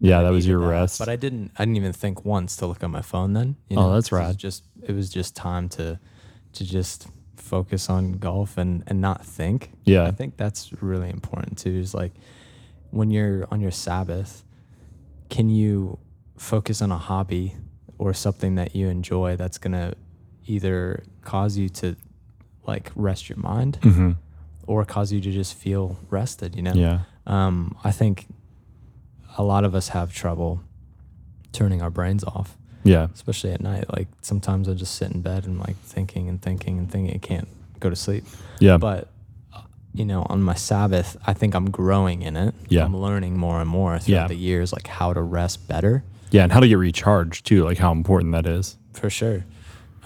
Yeah, 0.00 0.22
that 0.22 0.30
was 0.30 0.46
your 0.46 0.58
rest. 0.60 0.98
But 1.00 1.08
I 1.08 1.16
didn't. 1.16 1.50
I 1.58 1.64
didn't 1.64 1.76
even 1.76 1.92
think 1.92 2.24
once 2.24 2.56
to 2.56 2.66
look 2.66 2.82
at 2.84 2.90
my 2.90 3.02
phone. 3.02 3.32
Then. 3.32 3.56
You 3.68 3.78
Oh, 3.78 3.92
that's 3.94 4.08
'cause 4.10 4.18
it 4.18 4.22
was 4.22 4.28
rad. 4.28 4.38
Just 4.38 4.62
it 4.82 4.92
was 4.94 5.08
just 5.10 5.34
time 5.34 5.68
to 5.70 5.98
to 6.52 6.64
just 6.64 7.08
focus 7.38 7.88
on 7.88 8.12
golf 8.12 8.58
and 8.58 8.82
and 8.86 9.00
not 9.00 9.24
think. 9.24 9.70
Yeah. 9.84 10.04
I 10.04 10.10
think 10.10 10.36
that's 10.36 10.72
really 10.82 11.10
important 11.10 11.58
too. 11.58 11.70
Is 11.74 11.94
like 11.94 12.12
when 12.90 13.10
you're 13.10 13.46
on 13.50 13.60
your 13.60 13.70
Sabbath, 13.70 14.44
can 15.28 15.48
you 15.50 15.98
focus 16.36 16.80
on 16.82 16.92
a 16.92 16.98
hobby 16.98 17.56
or 17.98 18.14
something 18.14 18.54
that 18.56 18.74
you 18.76 18.88
enjoy 18.88 19.36
that's 19.36 19.58
gonna 19.58 19.94
either 20.46 21.02
cause 21.22 21.56
you 21.56 21.68
to 21.68 21.96
like 22.66 22.90
rest 22.94 23.28
your 23.28 23.38
mind 23.38 23.78
hmm 23.82 24.12
or 24.66 24.84
cause 24.84 25.10
you 25.10 25.18
to 25.18 25.32
just 25.32 25.54
feel 25.54 25.96
rested, 26.10 26.54
you 26.54 26.60
know? 26.60 26.74
Yeah. 26.74 27.00
Um, 27.26 27.74
I 27.84 27.90
think 27.90 28.26
a 29.38 29.42
lot 29.42 29.64
of 29.64 29.74
us 29.74 29.88
have 29.88 30.12
trouble 30.12 30.60
turning 31.52 31.80
our 31.80 31.88
brains 31.88 32.22
off, 32.22 32.58
Yeah. 32.88 33.08
especially 33.14 33.52
at 33.52 33.60
night. 33.60 33.84
Like 33.94 34.08
sometimes 34.22 34.68
I 34.68 34.74
just 34.74 34.94
sit 34.96 35.10
in 35.12 35.20
bed 35.20 35.44
and 35.46 35.58
like 35.58 35.76
thinking 35.78 36.28
and 36.28 36.40
thinking 36.40 36.78
and 36.78 36.90
thinking. 36.90 37.14
I 37.14 37.18
can't 37.18 37.48
go 37.80 37.90
to 37.90 37.96
sleep. 37.96 38.24
Yeah. 38.60 38.78
But 38.78 39.08
you 39.94 40.04
know, 40.04 40.26
on 40.28 40.42
my 40.42 40.54
Sabbath, 40.54 41.16
I 41.26 41.32
think 41.32 41.54
I'm 41.54 41.70
growing 41.70 42.22
in 42.22 42.36
it. 42.36 42.54
Yeah. 42.68 42.84
I'm 42.84 42.96
learning 42.96 43.36
more 43.36 43.60
and 43.60 43.68
more 43.68 43.98
throughout 43.98 44.22
Yeah. 44.22 44.28
the 44.28 44.36
years, 44.36 44.72
like 44.72 44.86
how 44.86 45.12
to 45.12 45.22
rest 45.22 45.66
better. 45.68 46.04
yeah. 46.30 46.42
And 46.42 46.52
how 46.52 46.60
to 46.60 46.68
get 46.68 46.76
recharged 46.78 47.46
too, 47.46 47.64
like 47.64 47.78
how 47.78 47.90
important 47.92 48.32
that 48.32 48.46
is. 48.46 48.76
For 48.92 49.08
sure. 49.10 49.44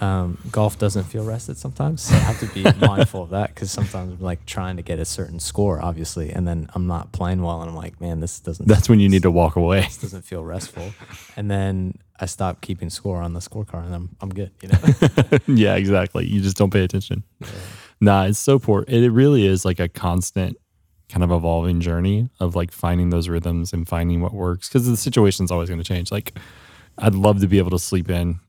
Um, 0.01 0.37
golf 0.51 0.77
doesn't 0.77 1.03
feel 1.03 1.23
rested 1.23 1.57
sometimes. 1.57 2.01
So 2.03 2.15
I 2.15 2.19
have 2.19 2.39
to 2.39 2.47
be 2.47 2.63
mindful 2.85 3.23
of 3.23 3.29
that 3.29 3.53
because 3.53 3.71
sometimes 3.71 4.13
I'm 4.13 4.19
like 4.19 4.45
trying 4.45 4.77
to 4.77 4.83
get 4.83 4.99
a 4.99 5.05
certain 5.05 5.39
score, 5.39 5.81
obviously, 5.81 6.31
and 6.31 6.47
then 6.47 6.69
I'm 6.73 6.87
not 6.87 7.11
playing 7.11 7.41
well, 7.41 7.61
and 7.61 7.69
I'm 7.69 7.75
like, 7.75 8.01
man, 8.01 8.19
this 8.19 8.39
doesn't. 8.39 8.67
That's 8.67 8.89
when 8.89 8.99
you 8.99 9.09
need 9.09 9.23
to 9.23 9.31
walk 9.31 9.55
away. 9.55 9.81
This 9.81 9.97
doesn't 9.97 10.23
feel 10.23 10.43
restful, 10.43 10.93
and 11.35 11.49
then 11.49 11.99
I 12.19 12.25
stop 12.25 12.61
keeping 12.61 12.89
score 12.89 13.21
on 13.21 13.33
the 13.33 13.39
scorecard, 13.39 13.85
and 13.85 13.95
I'm 13.95 14.15
I'm 14.21 14.29
good. 14.29 14.51
You 14.61 14.69
know. 14.69 15.39
yeah, 15.47 15.75
exactly. 15.75 16.25
You 16.25 16.41
just 16.41 16.57
don't 16.57 16.71
pay 16.71 16.83
attention. 16.83 17.23
Nah, 18.01 18.25
it's 18.25 18.39
so 18.39 18.59
poor. 18.59 18.83
It 18.87 19.09
really 19.11 19.45
is 19.45 19.63
like 19.63 19.79
a 19.79 19.87
constant 19.87 20.57
kind 21.09 21.23
of 21.23 21.31
evolving 21.31 21.79
journey 21.79 22.27
of 22.39 22.55
like 22.55 22.71
finding 22.71 23.11
those 23.11 23.29
rhythms 23.29 23.71
and 23.71 23.87
finding 23.87 24.19
what 24.21 24.33
works 24.33 24.67
because 24.67 24.87
the 24.87 24.97
situation's 24.97 25.51
always 25.51 25.69
going 25.69 25.79
to 25.79 25.85
change. 25.85 26.11
Like, 26.11 26.37
I'd 26.97 27.15
love 27.15 27.39
to 27.41 27.47
be 27.47 27.59
able 27.59 27.69
to 27.71 27.79
sleep 27.79 28.09
in, 28.09 28.39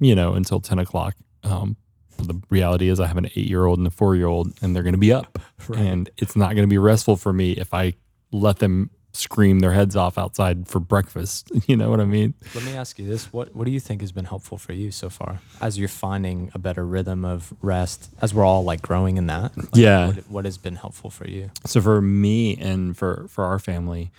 you 0.00 0.14
know, 0.14 0.34
until 0.34 0.60
10 0.60 0.78
o'clock. 0.78 1.14
Um, 1.44 1.76
the 2.18 2.40
reality 2.50 2.88
is, 2.88 2.98
I 2.98 3.06
have 3.06 3.16
an 3.16 3.26
eight 3.26 3.48
year 3.48 3.64
old 3.66 3.78
and 3.78 3.86
a 3.86 3.90
four 3.90 4.16
year 4.16 4.26
old, 4.26 4.52
and 4.60 4.74
they're 4.74 4.82
going 4.82 4.92
to 4.94 4.98
be 4.98 5.12
up. 5.12 5.38
Right. 5.68 5.80
And 5.80 6.08
it's 6.16 6.34
not 6.34 6.54
going 6.54 6.62
to 6.66 6.70
be 6.70 6.78
restful 6.78 7.16
for 7.16 7.30
me 7.30 7.52
if 7.52 7.74
I 7.74 7.92
let 8.32 8.58
them 8.58 8.88
scream 9.12 9.60
their 9.60 9.72
heads 9.72 9.96
off 9.96 10.16
outside 10.16 10.66
for 10.66 10.80
breakfast. 10.80 11.50
You 11.66 11.76
know 11.76 11.90
what 11.90 12.00
I 12.00 12.06
mean? 12.06 12.32
Let 12.54 12.64
me 12.64 12.72
ask 12.74 12.98
you 12.98 13.06
this: 13.06 13.30
what 13.34 13.54
What 13.54 13.66
do 13.66 13.70
you 13.70 13.80
think 13.80 14.00
has 14.00 14.10
been 14.10 14.24
helpful 14.24 14.56
for 14.56 14.72
you 14.72 14.90
so 14.90 15.10
far, 15.10 15.40
as 15.60 15.78
you're 15.78 15.88
finding 15.88 16.50
a 16.54 16.58
better 16.58 16.86
rhythm 16.86 17.24
of 17.26 17.52
rest, 17.60 18.08
as 18.22 18.32
we're 18.32 18.46
all 18.46 18.64
like 18.64 18.80
growing 18.80 19.18
in 19.18 19.26
that? 19.26 19.54
Like, 19.58 19.68
Yeah. 19.74 20.06
What, 20.06 20.30
what 20.30 20.44
has 20.46 20.56
been 20.56 20.76
helpful 20.76 21.10
for 21.10 21.28
you? 21.28 21.50
So 21.66 21.82
for 21.82 22.00
me 22.00 22.56
and 22.56 22.96
for 22.96 23.26
for 23.28 23.44
our 23.44 23.58
family, 23.58 24.10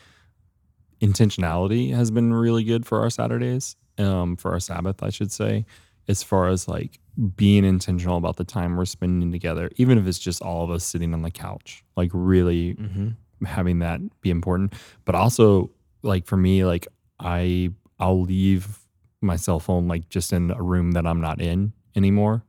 intentionality 1.01 1.95
has 1.95 2.11
been 2.11 2.33
really 2.33 2.63
good 2.63 2.85
for 2.85 2.99
our 2.99 3.09
Saturdays, 3.09 3.75
um, 3.99 4.35
for 4.38 4.51
our 4.51 4.59
Sabbath, 4.59 5.03
I 5.03 5.09
should 5.09 5.31
say, 5.31 5.65
as 6.07 6.23
far 6.23 6.47
as 6.47 6.67
like 6.67 6.99
being 7.35 7.65
intentional 7.65 8.17
about 8.17 8.38
the 8.38 8.43
time 8.45 8.77
we're 8.77 8.85
spending 8.85 9.31
together, 9.31 9.69
even 9.75 9.97
if 9.97 10.07
it's 10.07 10.19
just 10.19 10.41
all 10.41 10.63
of 10.63 10.71
us 10.71 10.83
sitting 10.85 11.13
on 11.13 11.21
the 11.21 11.31
couch, 11.31 11.83
like 11.97 12.09
really 12.13 12.75
Mm-hmm. 12.75 13.45
having 13.45 13.79
that 13.79 13.99
be 14.21 14.29
important. 14.29 14.73
But 15.05 15.15
also, 15.15 15.69
like 16.01 16.25
for 16.25 16.38
me, 16.38 16.63
like 16.65 16.88
I 17.19 17.71
I'll 17.99 18.21
leave 18.21 18.79
my 19.21 19.35
cell 19.35 19.59
phone 19.59 19.88
like 19.89 20.07
just 20.09 20.31
in 20.31 20.51
a 20.51 20.62
room 20.62 20.93
that 20.93 21.05
I'm 21.05 21.19
not 21.19 21.41
in 21.41 21.73
anymore 21.95 22.43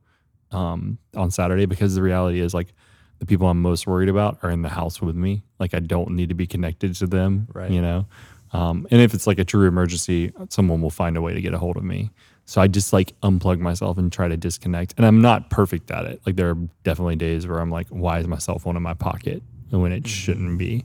um, 0.51 0.97
on 1.15 1.29
Saturday 1.31 1.65
because 1.65 1.95
the 1.95 2.01
reality 2.01 2.39
is 2.39 2.53
like 2.53 2.73
the 3.19 3.25
people 3.25 3.47
I'm 3.49 3.61
most 3.61 3.85
worried 3.85 4.07
about 4.09 4.39
are 4.41 4.49
in 4.49 4.61
the 4.61 4.69
house 4.69 5.01
with 5.01 5.15
me. 5.15 5.43
Like 5.59 5.73
I 5.73 5.79
don't 5.79 6.11
need 6.11 6.29
to 6.29 6.35
be 6.35 6.47
connected 6.47 6.95
to 6.95 7.07
them, 7.07 7.47
Right. 7.53 7.69
you 7.69 7.81
know. 7.81 8.05
Um, 8.53 8.87
and 8.91 9.01
if 9.01 9.13
it's 9.13 9.27
like 9.27 9.39
a 9.39 9.45
true 9.45 9.67
emergency, 9.67 10.33
someone 10.49 10.81
will 10.81 10.89
find 10.89 11.15
a 11.15 11.21
way 11.21 11.33
to 11.33 11.41
get 11.41 11.53
a 11.53 11.57
hold 11.57 11.77
of 11.77 11.83
me. 11.83 12.11
So 12.45 12.59
I 12.59 12.67
just 12.67 12.91
like 12.91 13.17
unplug 13.21 13.59
myself 13.59 13.97
and 13.97 14.11
try 14.11 14.27
to 14.27 14.35
disconnect. 14.35 14.93
And 14.97 15.05
I'm 15.05 15.21
not 15.21 15.49
perfect 15.49 15.89
at 15.91 16.05
it. 16.05 16.21
Like 16.25 16.35
there 16.35 16.49
are 16.49 16.57
definitely 16.83 17.15
days 17.15 17.47
where 17.47 17.59
I'm 17.59 17.71
like, 17.71 17.87
why 17.89 18.19
is 18.19 18.27
my 18.27 18.39
cell 18.39 18.59
phone 18.59 18.75
in 18.75 18.83
my 18.83 18.93
pocket 18.93 19.41
when 19.69 19.91
it 19.91 20.07
shouldn't 20.07 20.57
be? 20.57 20.83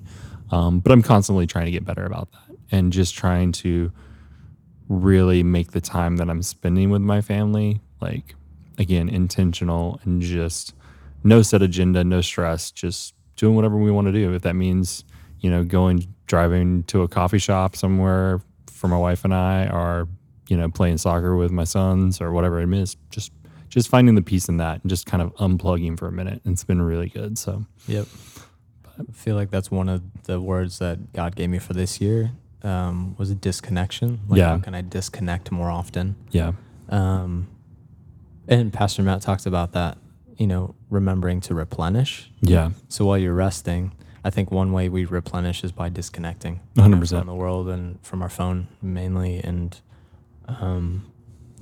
Um, 0.53 0.79
but 0.79 0.93
I'm 0.93 1.03
constantly 1.03 1.47
trying 1.47 1.65
to 1.65 1.73
get 1.73 1.85
better 1.85 2.05
about 2.05 2.31
that 2.33 2.57
and 2.71 2.93
just 2.93 3.17
trying 3.17 3.53
to 3.53 3.91
really 4.89 5.43
make 5.43 5.73
the 5.73 5.81
time 5.81 6.19
that 6.19 6.31
I'm 6.31 6.43
spending 6.43 6.91
with 6.91 7.03
my 7.03 7.21
family, 7.21 7.81
like 8.01 8.37
again, 8.79 9.09
intentional 9.09 10.01
and 10.05 10.23
just 10.23 10.73
no 11.25 11.43
set 11.43 11.63
agenda, 11.63 12.05
no 12.05 12.21
stress, 12.21 12.71
just 12.71 13.15
doing 13.35 13.57
whatever 13.57 13.77
we 13.77 13.91
want 13.91 14.07
to 14.07 14.13
do. 14.13 14.33
If 14.35 14.43
that 14.43 14.55
means, 14.55 15.05
you 15.41 15.51
know, 15.51 15.65
going 15.65 16.15
driving 16.27 16.83
to 16.85 17.03
a 17.03 17.09
coffee 17.09 17.39
shop 17.39 17.77
somewhere 17.77 18.41
for 18.71 18.89
my 18.89 18.99
wife 18.99 19.25
and 19.25 19.33
I, 19.35 19.67
or, 19.69 20.09
you 20.49 20.57
know, 20.57 20.69
playing 20.69 20.99
soccer 20.99 21.37
with 21.37 21.51
my 21.51 21.65
sons 21.65 22.21
or 22.21 22.33
whatever 22.33 22.61
it 22.61 22.73
is, 22.73 22.97
just 23.11 23.33
just 23.69 23.89
finding 23.89 24.15
the 24.15 24.23
peace 24.23 24.49
in 24.49 24.57
that 24.59 24.81
and 24.83 24.89
just 24.89 25.07
kind 25.07 25.23
of 25.23 25.35
unplugging 25.37 25.99
for 25.99 26.07
a 26.07 26.13
minute. 26.13 26.41
It's 26.45 26.65
been 26.65 26.81
really 26.81 27.09
good. 27.09 27.37
So 27.37 27.67
Yep. 27.89 28.07
I 28.99 29.13
feel 29.13 29.35
like 29.35 29.51
that's 29.51 29.71
one 29.71 29.89
of 29.89 30.03
the 30.25 30.41
words 30.41 30.79
that 30.79 31.13
God 31.13 31.35
gave 31.37 31.51
me 31.51 31.59
for 31.59 31.73
this 31.75 32.01
year. 32.01 32.31
Um, 32.63 33.15
was 33.19 33.31
a 33.31 33.35
disconnection. 33.35 34.21
Like 34.29 34.39
Yeah. 34.39 34.51
How 34.51 34.59
can 34.59 34.75
I 34.75 34.81
disconnect 34.83 35.53
more 35.53 35.71
often? 35.71 36.17
yeah. 36.31 36.53
Um, 36.89 37.49
and 38.49 38.73
Pastor 38.73 39.03
Matt 39.03 39.21
talks 39.23 39.47
about 39.47 39.73
that. 39.73 39.99
You 40.39 40.47
know, 40.47 40.75
remembering 40.91 41.41
to 41.43 41.55
replenish. 41.55 42.31
Yeah. 42.41 42.71
So 42.89 43.05
while 43.07 43.19
you're 43.19 43.35
resting, 43.35 43.93
I 44.27 44.31
think 44.31 44.51
one 44.51 44.73
way 44.73 44.89
we 44.89 45.05
replenish 45.05 45.63
is 45.63 45.71
by 45.71 45.89
disconnecting 45.89 46.59
you 46.75 46.83
know, 46.89 46.97
100%. 46.97 47.11
from 47.21 47.27
the 47.29 47.35
world 47.35 47.69
and 47.69 48.01
from 48.03 48.23
our 48.23 48.29
phone 48.29 48.67
mainly, 48.83 49.39
and 49.39 49.81
um, 50.49 51.07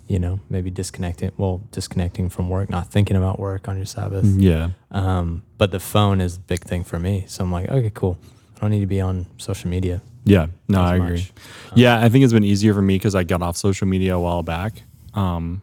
you 0.07 0.19
know, 0.19 0.41
maybe 0.49 0.71
disconnecting. 0.71 1.31
Well, 1.37 1.61
disconnecting 1.73 2.31
from 2.31 2.49
work, 2.49 2.71
not 2.71 2.91
thinking 2.91 3.19
about 3.19 3.39
work 3.39 3.69
on 3.69 3.77
your 3.77 3.85
Sabbath. 3.85 4.25
Yeah. 4.25 4.71
Um, 4.91 5.43
but 5.59 5.73
the 5.73 5.81
phone 5.81 6.23
is 6.23 6.37
a 6.37 6.41
big 6.41 6.61
thing 6.65 6.85
for 6.85 6.99
me. 6.99 7.25
So 7.29 7.45
I'm 7.45 7.53
like, 7.53 7.69
okay, 7.69 7.91
cool. 7.93 8.17
I 8.57 8.61
don't 8.61 8.71
need 8.71 8.81
to 8.81 8.87
be 8.87 9.01
on 9.03 9.27
social 9.37 9.69
media. 9.69 10.01
Yeah. 10.25 10.47
No, 10.67 10.81
I 10.81 10.95
agree. 10.97 11.11
much. 11.19 11.33
Yeah, 11.75 12.01
I 12.03 12.09
think 12.09 12.25
it's 12.25 12.33
been 12.33 12.45
easier 12.45 12.73
for 12.73 12.81
me 12.81 12.95
because 12.97 13.15
I 13.15 13.25
got 13.25 13.43
off 13.43 13.59
social 13.59 13.87
media 13.87 14.17
a 14.17 14.21
while 14.21 14.43
back. 14.43 14.83
Um, 15.13 15.61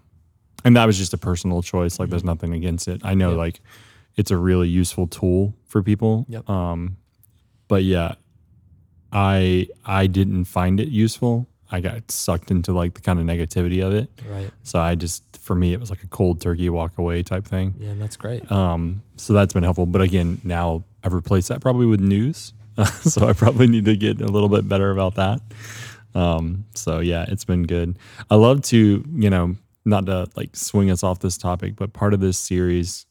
and 0.64 0.76
that 0.78 0.86
was 0.86 1.00
just 1.00 1.16
a 1.16 1.18
personal 1.18 1.64
choice. 1.64 1.98
Like, 2.00 2.10
there's 2.12 2.24
nothing 2.24 2.54
against 2.54 2.88
it. 2.88 3.02
I 3.04 3.16
know, 3.16 3.30
Yep. 3.30 3.38
like, 3.38 3.62
it's 4.18 4.30
a 4.30 4.38
really 4.38 4.70
useful 4.70 5.08
tool 5.08 5.56
for 5.72 5.82
people. 5.82 6.26
Yep. 6.30 6.50
Um, 6.50 6.98
but 7.68 7.84
yeah, 7.84 8.16
I 9.12 9.68
I 9.86 10.08
didn't 10.08 10.46
find 10.46 10.80
it 10.80 10.90
useful. 10.90 11.48
I 11.72 11.80
got 11.80 12.12
sucked 12.12 12.52
into 12.52 12.74
like 12.74 12.96
the 12.96 13.02
kind 13.02 13.18
of 13.18 13.26
negativity 13.26 13.86
of 13.86 13.94
it. 13.94 14.10
Right. 14.30 14.52
So 14.64 14.80
I 14.80 14.96
just, 14.96 15.24
for 15.38 15.56
me, 15.56 15.72
it 15.72 15.80
was 15.80 15.90
like 15.90 16.04
a 16.04 16.08
cold 16.08 16.42
turkey 16.42 16.70
walk 16.70 16.98
away 16.98 17.24
type 17.24 17.46
thing. 17.46 17.76
Yeah, 17.80 17.94
that's 17.96 18.18
great. 18.18 18.52
Um, 18.52 19.02
so 19.16 19.32
that's 19.32 19.54
been 19.54 19.64
helpful. 19.64 19.86
But 19.86 20.02
again, 20.02 20.42
now 20.44 20.84
I've 21.02 21.14
replaced 21.14 21.48
that 21.48 21.62
probably 21.62 21.86
with 21.86 22.02
news. 22.02 22.52
so 23.04 23.26
I 23.26 23.32
probably 23.32 23.68
need 23.68 23.86
to 23.86 23.96
get 23.96 24.20
a 24.20 24.28
little 24.28 24.50
bit 24.50 24.68
better 24.68 24.92
about 24.92 25.16
that. 25.16 25.40
Um, 26.14 26.66
so 26.76 27.00
yeah, 27.00 27.26
it's 27.30 27.46
been 27.46 27.64
good. 27.64 27.98
I 28.30 28.36
love 28.36 28.64
to, 28.64 29.06
you 29.14 29.30
know, 29.30 29.56
not 29.86 30.06
to 30.08 30.28
like 30.36 30.58
swing 30.58 30.92
us 30.92 31.04
off 31.04 31.20
this 31.20 31.38
topic, 31.38 31.78
but 31.78 31.94
part 31.94 32.14
of 32.14 32.20
this 32.20 32.38
series 32.38 33.06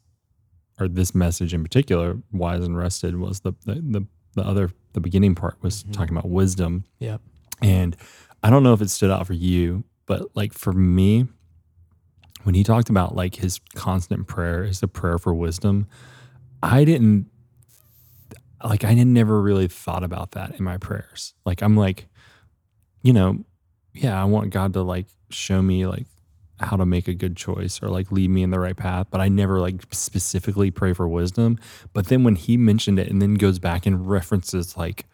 or 0.80 0.88
this 0.88 1.14
message 1.14 1.52
in 1.54 1.62
particular, 1.62 2.16
Wise 2.32 2.64
and 2.64 2.76
Rested, 2.76 3.16
was 3.16 3.40
the 3.40 3.52
the 3.66 3.74
the, 3.74 4.06
the 4.34 4.42
other 4.42 4.70
the 4.94 5.00
beginning 5.00 5.34
part 5.34 5.56
was 5.62 5.84
Mhm. 5.84 5.92
talking 5.92 6.16
about 6.16 6.28
wisdom. 6.28 6.84
Yeah, 6.98 7.18
And 7.62 7.96
I 8.42 8.50
don't 8.50 8.62
know 8.62 8.72
if 8.72 8.80
it 8.80 8.90
stood 8.90 9.10
out 9.10 9.26
for 9.26 9.34
you, 9.34 9.84
but 10.06 10.34
like 10.34 10.52
for 10.52 10.72
me, 10.72 11.26
when 12.42 12.54
he 12.54 12.64
talked 12.64 12.88
about 12.90 13.14
like 13.14 13.36
his 13.36 13.60
constant 13.74 14.26
prayer 14.26 14.64
is 14.64 14.82
a 14.82 14.88
prayer 14.88 15.18
for 15.18 15.32
wisdom, 15.34 15.86
I 16.62 16.84
didn't 16.84 17.26
like 18.64 18.84
I 18.84 18.94
never 18.94 19.40
really 19.40 19.68
thought 19.68 20.02
about 20.04 20.32
that 20.32 20.56
in 20.58 20.64
my 20.64 20.76
prayers. 20.78 21.34
Like 21.46 21.62
I'm 21.62 21.76
like, 21.76 22.08
you 23.02 23.12
know, 23.12 23.44
yeah, 23.94 24.20
I 24.20 24.24
want 24.24 24.50
God 24.50 24.72
to 24.74 24.82
like 24.82 25.06
show 25.30 25.62
me 25.62 25.86
like 25.86 26.06
how 26.60 26.76
to 26.76 26.86
make 26.86 27.08
a 27.08 27.14
good 27.14 27.36
choice 27.36 27.82
or 27.82 27.88
like 27.88 28.12
lead 28.12 28.30
me 28.30 28.42
in 28.42 28.50
the 28.50 28.60
right 28.60 28.76
path, 28.76 29.06
but 29.10 29.20
I 29.20 29.28
never 29.28 29.60
like 29.60 29.82
specifically 29.90 30.70
pray 30.70 30.92
for 30.92 31.08
wisdom. 31.08 31.58
But 31.92 32.06
then 32.06 32.24
when 32.24 32.36
he 32.36 32.56
mentioned 32.56 32.98
it 32.98 33.08
and 33.08 33.20
then 33.20 33.34
goes 33.34 33.58
back 33.58 33.86
and 33.86 34.08
references 34.08 34.76
like 34.76 35.06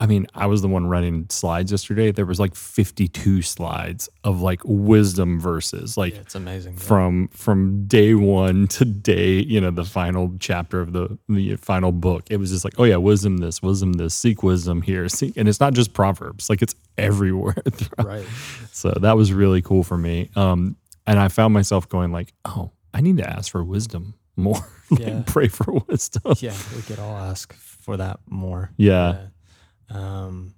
I 0.00 0.06
mean, 0.06 0.26
I 0.32 0.46
was 0.46 0.62
the 0.62 0.68
one 0.68 0.86
running 0.86 1.26
slides 1.28 1.72
yesterday. 1.72 2.12
There 2.12 2.24
was 2.24 2.38
like 2.38 2.54
52 2.54 3.42
slides 3.42 4.08
of 4.22 4.40
like 4.40 4.60
wisdom 4.64 5.40
verses, 5.40 5.96
like 5.96 6.14
Yeah, 6.14 6.20
it's 6.20 6.34
amazing. 6.36 6.74
yeah. 6.74 6.78
from 6.80 7.28
from 7.28 7.86
day 7.86 8.14
one 8.14 8.68
to 8.68 8.84
day, 8.84 9.40
you 9.40 9.60
know, 9.60 9.72
the 9.72 9.84
final 9.84 10.34
chapter 10.38 10.80
of 10.80 10.92
the 10.92 11.18
the 11.28 11.56
final 11.56 11.90
book. 11.90 12.24
It 12.30 12.36
was 12.36 12.50
just 12.50 12.64
like, 12.64 12.74
oh 12.78 12.84
yeah, 12.84 12.96
wisdom 12.96 13.38
this, 13.38 13.60
wisdom 13.60 13.94
this, 13.94 14.14
seek 14.14 14.42
wisdom 14.44 14.82
here, 14.82 15.08
seek, 15.08 15.36
and 15.36 15.48
it's 15.48 15.58
not 15.58 15.72
just 15.74 15.92
proverbs, 15.94 16.48
like 16.48 16.62
it's 16.62 16.76
everywhere. 16.96 17.56
right. 17.98 18.24
So 18.70 18.90
that 19.00 19.16
was 19.16 19.32
really 19.32 19.62
cool 19.62 19.82
for 19.82 19.98
me. 19.98 20.30
Um, 20.36 20.76
and 21.08 21.18
I 21.18 21.26
found 21.28 21.54
myself 21.54 21.88
going 21.88 22.12
like, 22.12 22.32
oh, 22.44 22.70
I 22.94 23.00
need 23.00 23.16
to 23.16 23.28
ask 23.28 23.50
for 23.50 23.64
wisdom 23.64 24.14
more. 24.36 24.64
like, 24.90 25.00
Yeah. 25.00 25.22
pray 25.26 25.48
for 25.48 25.72
wisdom. 25.88 26.34
Yeah, 26.38 26.54
we 26.76 26.82
could 26.82 26.98
all 27.00 27.16
ask 27.16 27.52
for 27.54 27.96
that 27.96 28.20
more. 28.28 28.70
Yeah. 28.76 29.12
Yeah. 29.12 29.18
Um, 29.90 30.54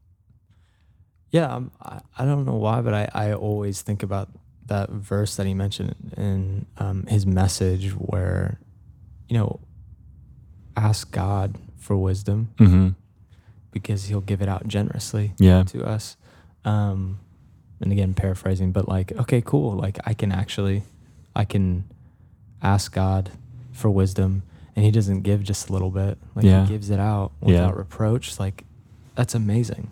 yeah, 1.31 1.55
I'm, 1.55 1.71
I, 1.81 2.01
I 2.19 2.25
don't 2.25 2.45
know 2.45 2.57
why, 2.57 2.81
but 2.81 2.93
I, 2.95 3.09
I 3.15 3.33
always 3.33 3.83
think 3.83 4.03
about 4.03 4.29
that 4.67 4.91
verse 4.91 5.37
that 5.37 5.47
he 5.47 5.55
mentioned 5.55 5.95
in 6.17 6.67
um, 6.79 7.07
his 7.07 7.27
message 7.27 7.91
where, 7.93 8.59
you 9.29 9.39
know, 9.39 9.61
ask 10.77 11.11
God 11.13 11.57
for 11.79 11.97
wisdom 11.97 12.51
hmm 12.59 12.89
because 13.73 14.07
he'll 14.07 14.21
give 14.21 14.43
it 14.43 14.49
out 14.49 14.67
generously 14.67 15.33
Yeah. 15.39 15.63
to 15.65 15.85
us. 15.85 16.17
Um, 16.65 17.21
and 17.81 17.93
again, 17.93 18.15
paraphrasing, 18.15 18.73
but 18.73 18.89
like, 18.89 19.13
okay, 19.13 19.41
cool. 19.41 19.73
Like 19.77 19.99
I 20.05 20.13
can 20.13 20.33
actually, 20.33 20.83
I 21.37 21.45
can 21.45 21.85
ask 22.61 22.93
God 22.93 23.31
for 23.71 23.89
wisdom 23.89 24.43
and 24.75 24.85
he 24.85 24.91
doesn't 24.91 25.23
give 25.23 25.45
just 25.45 25.69
a 25.69 25.73
little 25.73 25.91
bit. 25.91 26.19
Like 26.35 26.45
Yeah. 26.47 26.67
he 26.67 26.73
gives 26.73 26.91
it 26.91 26.99
out 26.99 27.31
Yeah. 27.41 27.47
without 27.47 27.77
reproach. 27.77 28.41
Like 28.41 28.65
that's 29.21 29.35
amazing. 29.35 29.91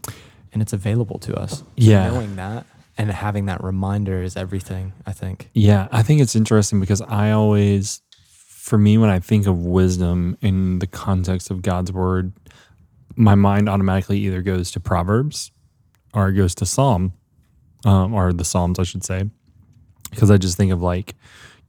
And 0.55 0.63
it's 0.63 0.73
available 0.73 1.19
to 1.19 1.39
us. 1.39 1.59
So 1.59 1.67
Yeah. 1.77 2.09
Knowing 2.09 2.37
that 2.37 2.65
and 2.97 3.11
having 3.11 3.45
that 3.45 3.63
reminder 3.63 4.23
is 4.23 4.39
everything, 4.39 4.95
I 5.07 5.13
think. 5.13 5.51
Yeah, 5.53 5.87
I 5.93 6.03
think 6.03 6.23
it's 6.23 6.35
interesting 6.35 6.81
because 6.81 7.03
I 7.03 7.33
always, 7.33 8.01
for 8.49 8.79
me, 8.79 8.97
when 8.97 9.11
I 9.11 9.21
think 9.21 9.47
of 9.47 9.59
wisdom 9.59 10.39
in 10.41 10.79
the 10.79 10.87
context 10.87 11.51
of 11.51 11.61
God's 11.61 11.93
word, 11.93 12.33
my 13.17 13.35
mind 13.35 13.69
automatically 13.69 14.19
either 14.21 14.41
goes 14.41 14.71
to 14.71 14.81
Proverbs 14.81 15.53
or 16.15 16.31
it 16.31 16.33
goes 16.33 16.55
to 16.55 16.65
Psalm, 16.65 17.13
um, 17.85 18.15
or 18.15 18.33
the 18.33 18.47
Psalms, 18.47 18.79
I 18.79 18.85
should 18.85 19.05
say, 19.05 19.25
because 20.11 20.31
I 20.31 20.39
just 20.39 20.57
think 20.57 20.73
of 20.73 20.81
like, 20.81 21.15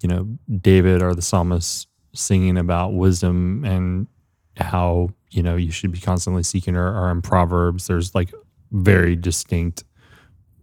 you 0.02 0.08
know, 0.08 0.30
David 0.62 1.02
or 1.02 1.13
the 1.13 1.22
psalmist 1.22 1.89
singing 2.13 2.58
about 2.58 2.93
wisdom 2.93 3.65
and 3.65 4.08
how 4.60 5.10
you 5.32 5.43
know 5.43 5.56
you 5.56 5.72
should 5.72 5.91
be 5.91 6.00
constantly 6.00 6.43
seeking 6.43 6.74
her. 6.76 6.98
Or 6.98 7.12
in 7.12 7.22
Proverbs, 7.22 7.88
there's 7.88 8.13
like 8.15 8.34
very 8.72 9.15
distinct 9.15 9.84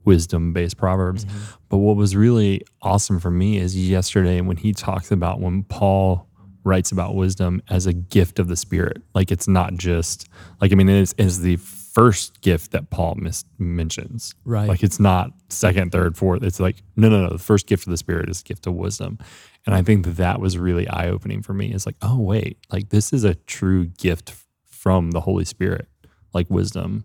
wisdom 0.04 0.52
based 0.52 0.76
proverbs. 0.76 1.24
Mm-hmm. 1.24 1.38
But 1.68 1.78
what 1.78 1.96
was 1.96 2.16
really 2.16 2.62
awesome 2.80 3.20
for 3.20 3.30
me 3.30 3.58
is 3.58 3.76
yesterday 3.76 4.40
when 4.40 4.56
he 4.56 4.72
talks 4.72 5.10
about 5.10 5.40
when 5.40 5.64
Paul 5.64 6.28
writes 6.64 6.90
about 6.90 7.14
wisdom 7.14 7.62
as 7.68 7.86
a 7.86 7.92
gift 7.92 8.38
of 8.38 8.48
the 8.48 8.56
Spirit. 8.56 9.02
Like 9.14 9.30
it's 9.30 9.48
not 9.48 9.74
just 9.74 10.28
like 10.60 10.72
I 10.72 10.74
mean 10.74 10.88
it 10.88 11.00
is, 11.00 11.14
is 11.18 11.40
the 11.40 11.56
first 11.56 12.40
gift 12.40 12.72
that 12.72 12.90
Paul 12.90 13.14
mis- 13.16 13.44
mentions. 13.58 14.34
Right. 14.44 14.68
Like 14.68 14.82
it's 14.82 15.00
not 15.00 15.32
second, 15.48 15.92
third, 15.92 16.16
fourth. 16.16 16.42
It's 16.42 16.60
like 16.60 16.82
no, 16.96 17.08
no, 17.08 17.26
no. 17.26 17.30
The 17.30 17.38
first 17.38 17.66
gift 17.66 17.86
of 17.86 17.90
the 17.90 17.96
Spirit 17.96 18.30
is 18.30 18.42
the 18.42 18.48
gift 18.48 18.66
of 18.66 18.74
wisdom, 18.74 19.18
and 19.66 19.74
I 19.74 19.82
think 19.82 20.04
that 20.04 20.16
that 20.16 20.40
was 20.40 20.56
really 20.56 20.88
eye 20.88 21.08
opening 21.08 21.42
for 21.42 21.52
me. 21.52 21.72
It's 21.72 21.86
like 21.86 21.96
oh 22.02 22.18
wait, 22.18 22.58
like 22.70 22.90
this 22.90 23.12
is 23.12 23.24
a 23.24 23.34
true 23.34 23.86
gift 23.86 24.34
from 24.64 25.10
the 25.10 25.20
Holy 25.20 25.44
Spirit, 25.44 25.88
like 26.32 26.48
wisdom. 26.48 27.04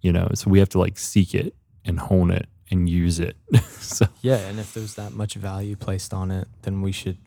You 0.00 0.12
know, 0.12 0.28
so 0.34 0.50
we 0.50 0.58
have 0.58 0.68
to 0.70 0.78
like 0.78 0.98
seek 0.98 1.34
it 1.34 1.54
and 1.84 1.98
hone 1.98 2.30
it 2.30 2.46
and 2.70 2.88
use 2.88 3.20
it. 3.20 3.36
so 3.78 4.06
Yeah. 4.20 4.36
And 4.36 4.58
if 4.58 4.74
there's 4.74 4.94
that 4.94 5.12
much 5.12 5.34
value 5.34 5.76
placed 5.76 6.12
on 6.12 6.30
it, 6.30 6.48
then 6.62 6.82
we 6.82 6.92
should 6.92 7.18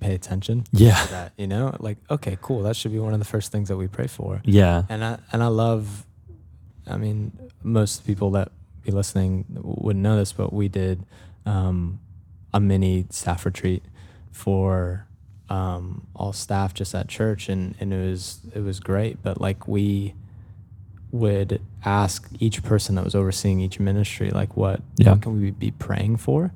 pay 0.00 0.14
attention 0.14 0.64
yeah, 0.72 0.94
to 0.96 1.10
that, 1.10 1.32
you 1.36 1.46
know, 1.46 1.74
like, 1.78 1.98
okay, 2.10 2.36
cool. 2.42 2.62
That 2.62 2.76
should 2.76 2.92
be 2.92 2.98
one 2.98 3.14
of 3.14 3.18
the 3.18 3.24
first 3.24 3.50
things 3.50 3.68
that 3.68 3.76
we 3.76 3.88
pray 3.88 4.06
for. 4.06 4.42
yeah, 4.44 4.82
and 4.88 5.04
I 5.04 5.18
and 5.32 5.42
I 5.42 5.48
love. 5.48 6.06
I 6.86 6.98
mean, 6.98 7.32
most 7.62 8.06
people 8.06 8.32
that 8.32 8.52
be 8.82 8.92
listening 8.92 9.46
wouldn't 9.48 10.02
know 10.02 10.18
this, 10.18 10.32
but 10.32 10.52
we 10.52 10.68
did 10.68 11.06
um, 11.46 11.98
a 12.52 12.60
mini 12.60 13.06
staff 13.08 13.46
retreat 13.46 13.82
for 14.34 15.06
um, 15.48 16.06
all 16.16 16.32
staff 16.32 16.74
just 16.74 16.94
at 16.94 17.08
church, 17.08 17.48
and 17.48 17.74
and 17.80 17.92
it 17.94 18.10
was 18.10 18.40
it 18.54 18.60
was 18.60 18.80
great. 18.80 19.22
But 19.22 19.40
like 19.40 19.66
we 19.68 20.14
would 21.12 21.60
ask 21.84 22.28
each 22.40 22.62
person 22.64 22.96
that 22.96 23.04
was 23.04 23.14
overseeing 23.14 23.60
each 23.60 23.78
ministry, 23.78 24.30
like 24.30 24.56
what 24.56 24.80
Yeah. 24.96 25.12
what 25.12 25.22
can 25.22 25.40
we 25.40 25.50
be 25.52 25.70
praying 25.70 26.16
for, 26.16 26.52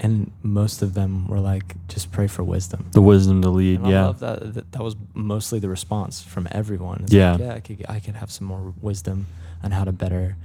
and 0.00 0.30
most 0.42 0.82
of 0.82 0.92
them 0.94 1.26
were 1.28 1.40
like, 1.40 1.74
just 1.88 2.12
pray 2.12 2.26
for 2.26 2.42
wisdom. 2.44 2.86
the 2.92 3.00
wisdom 3.00 3.40
to 3.42 3.48
lead. 3.48 3.78
And 3.78 3.86
I 3.86 3.90
yeah, 3.90 4.04
love 4.06 4.20
that, 4.20 4.54
that. 4.54 4.72
That 4.72 4.82
was 4.82 4.96
mostly 5.14 5.58
the 5.60 5.68
response 5.70 6.22
from 6.22 6.46
everyone. 6.50 7.00
It's 7.04 7.12
Yeah. 7.14 7.32
like, 7.32 7.40
yeah, 7.40 7.54
I 7.54 7.60
could, 7.60 7.86
I 7.88 8.00
could 8.00 8.16
have 8.16 8.30
some 8.30 8.46
more 8.46 8.74
wisdom 8.82 9.26
on 9.62 9.70
how 9.70 9.84
to 9.84 9.92
better 9.92 10.36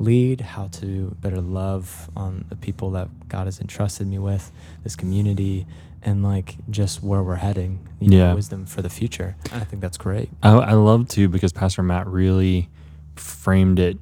lead, 0.00 0.40
how 0.40 0.66
to 0.80 1.14
better 1.20 1.40
love 1.40 2.10
on 2.16 2.46
the 2.48 2.56
people 2.56 2.90
that 2.92 3.08
God 3.28 3.46
has 3.46 3.60
entrusted 3.60 4.08
me 4.08 4.18
with, 4.18 4.50
this 4.82 4.96
community, 4.96 5.66
and 6.02 6.22
like 6.22 6.56
just 6.70 7.02
where 7.02 7.22
we're 7.22 7.36
heading. 7.36 7.88
You 8.00 8.10
know, 8.10 8.16
Yeah. 8.16 8.34
wisdom 8.34 8.66
for 8.66 8.82
the 8.82 8.90
future. 8.90 9.36
I 9.52 9.60
think 9.60 9.80
that's 9.82 9.96
great. 9.98 10.28
I, 10.42 10.50
I 10.50 10.72
love 10.72 11.08
too 11.08 11.28
because 11.28 11.52
Pastor 11.52 11.82
Matt 11.82 12.06
really 12.06 12.68
framed 13.16 13.78
it 13.78 13.98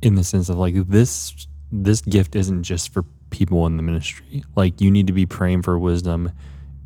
in 0.00 0.14
the 0.14 0.24
sense 0.24 0.48
of 0.48 0.56
like 0.56 0.74
this 0.88 1.46
this 1.70 2.00
gift 2.02 2.36
isn't 2.36 2.62
just 2.64 2.92
for 2.92 3.04
people 3.30 3.66
in 3.66 3.76
the 3.76 3.82
ministry. 3.82 4.44
Like 4.56 4.80
you 4.80 4.90
need 4.90 5.06
to 5.06 5.12
be 5.12 5.24
praying 5.26 5.62
for 5.62 5.78
wisdom 5.78 6.32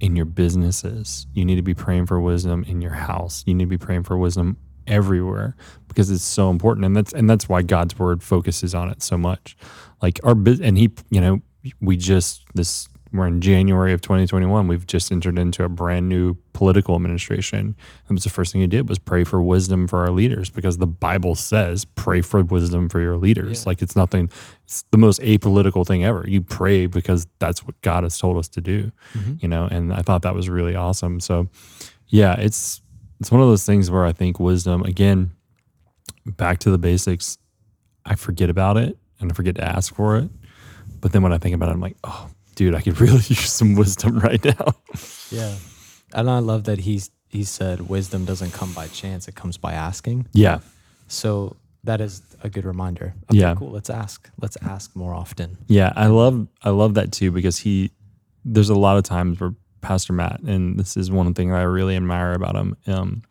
in 0.01 0.15
your 0.15 0.27
businesses. 0.27 1.27
You 1.35 1.45
need 1.45 1.57
to 1.57 1.63
be 1.63 1.75
praying 1.75 2.07
for 2.07 2.21
wisdom 2.21 2.65
in 2.69 2.81
your 2.83 2.93
house. 2.93 3.43
You 3.47 3.55
need 3.55 3.65
to 3.65 3.69
be 3.71 3.79
praying 3.79 4.05
for 4.05 4.17
wisdom 4.17 4.57
everywhere 4.87 5.57
because 5.89 6.11
it's 6.11 6.23
so 6.23 6.49
important 6.51 6.85
and 6.87 6.95
that's 6.95 7.13
and 7.13 7.29
that's 7.29 7.49
why 7.49 7.63
God's 7.63 7.99
word 7.99 8.23
focuses 8.23 8.75
on 8.75 8.89
it 8.91 9.03
so 9.03 9.19
much. 9.19 9.57
Like 10.03 10.21
our 10.23 10.33
and 10.63 10.79
he, 10.79 10.91
you 11.11 11.21
know, 11.21 11.41
we 11.81 11.97
just 11.97 12.45
this 12.55 12.89
we're 13.17 13.27
in 13.27 13.41
January 13.41 13.93
of 13.93 14.01
2021. 14.01 14.69
We've 14.69 14.87
just 14.87 15.11
entered 15.11 15.39
into 15.39 15.65
a 15.65 15.69
brand 15.69 16.09
new 16.09 16.35
political 16.53 16.95
administration. 16.95 17.77
And 18.09 18.17
was 18.17 18.25
the 18.25 18.31
first 18.31 18.53
thing 18.53 18.61
he 18.61 18.67
did 18.67 18.89
was 18.89 18.99
pray 18.99 19.25
for 19.25 19.43
wisdom 19.43 19.87
for 19.87 20.01
our 20.01 20.11
leaders 20.11 20.51
because 20.51 20.79
the 20.79 20.87
Bible 20.87 21.35
says 21.35 21.85
pray 21.85 22.21
for 22.21 22.43
wisdom 22.43 22.89
for 22.89 23.01
your 23.01 23.17
leaders. 23.17 23.63
Yeah. 23.63 23.71
Like 23.71 23.83
it's 23.83 23.97
nothing, 23.97 24.31
it's 24.65 24.85
the 24.91 24.99
most 24.99 25.21
apolitical 25.21 25.87
thing 25.87 26.05
ever. 26.05 26.25
You 26.27 26.41
pray 26.41 26.87
because 26.87 27.27
that's 27.39 27.65
what 27.65 27.81
God 27.83 28.05
has 28.05 28.19
told 28.19 28.39
us 28.39 28.49
to 28.51 28.61
do, 28.61 28.93
mm-hmm. 29.15 29.35
you 29.41 29.49
know? 29.49 29.69
And 29.71 29.93
I 29.93 30.03
thought 30.03 30.23
that 30.23 30.35
was 30.35 30.49
really 30.49 30.75
awesome. 30.75 31.21
So 31.21 31.49
yeah, 32.09 32.35
it's, 32.39 32.81
it's 33.21 33.31
one 33.31 33.41
of 33.41 33.49
those 33.49 33.65
things 33.65 33.91
where 33.91 34.05
I 34.05 34.13
think 34.13 34.39
wisdom, 34.39 34.83
again, 34.83 35.33
back 36.25 36.59
to 36.61 36.71
the 36.71 36.79
basics, 36.79 37.39
I 38.05 38.15
forget 38.15 38.51
about 38.51 38.77
it 38.77 38.97
and 39.21 39.31
I 39.31 39.35
forget 39.35 39.55
to 39.57 39.65
ask 39.65 39.95
for 39.95 40.17
it. 40.17 40.31
But 41.01 41.13
then 41.13 41.23
when 41.23 41.33
I 41.33 41.39
think 41.39 41.55
about 41.55 41.69
it, 41.69 41.73
I'm 41.73 41.81
like, 41.81 41.97
oh, 42.05 42.29
dude, 42.57 42.75
I 42.75 42.81
could 42.81 43.01
really 43.07 43.15
use 43.15 43.53
some 43.53 43.77
wisdom 43.77 44.19
right 44.19 44.45
now. 44.45 44.75
Yeah. 45.31 45.55
And 46.13 46.29
I 46.29 46.41
love 46.41 46.65
that 46.65 46.81
he's 46.81 47.11
he 47.29 47.45
said 47.45 47.89
wisdom 47.89 48.25
doesn't 48.25 48.53
come 48.53 48.73
by 48.73 48.89
chance; 48.89 49.29
it 49.29 49.35
comes 49.37 49.57
by 49.57 49.73
asking. 49.75 50.27
yeah. 50.33 50.59
So 51.09 51.57
that 51.85 52.01
is 52.01 52.21
a 52.43 52.49
good 52.49 52.65
reminder. 52.65 53.15
Okay, 53.31 53.39
Yeah. 53.39 53.55
cool. 53.55 53.71
Let's 53.71 53.91
ask. 53.91 54.29
Let's 54.41 54.57
ask 54.63 54.97
more 54.97 55.15
often. 55.15 55.57
Yeah. 55.69 55.93
I 55.95 56.09
love, 56.09 56.49
I 56.65 56.71
love 56.71 56.95
that 56.95 57.13
too 57.13 57.31
because 57.31 57.59
he, 57.59 57.93
there's 58.45 58.71
a 58.71 58.75
lot 58.75 58.97
of 58.97 59.05
times 59.05 59.39
where 59.39 59.55
Pastor 59.83 60.13
Matt, 60.13 60.41
and 60.41 60.77
this 60.81 60.97
is 60.97 61.13
one 61.13 61.33
thing 61.33 61.51
that 61.51 61.59
I 61.61 61.63
really 61.63 61.95
admire 61.95 62.33
about 62.33 62.57
him. 62.57 62.77
Um, 62.89 63.23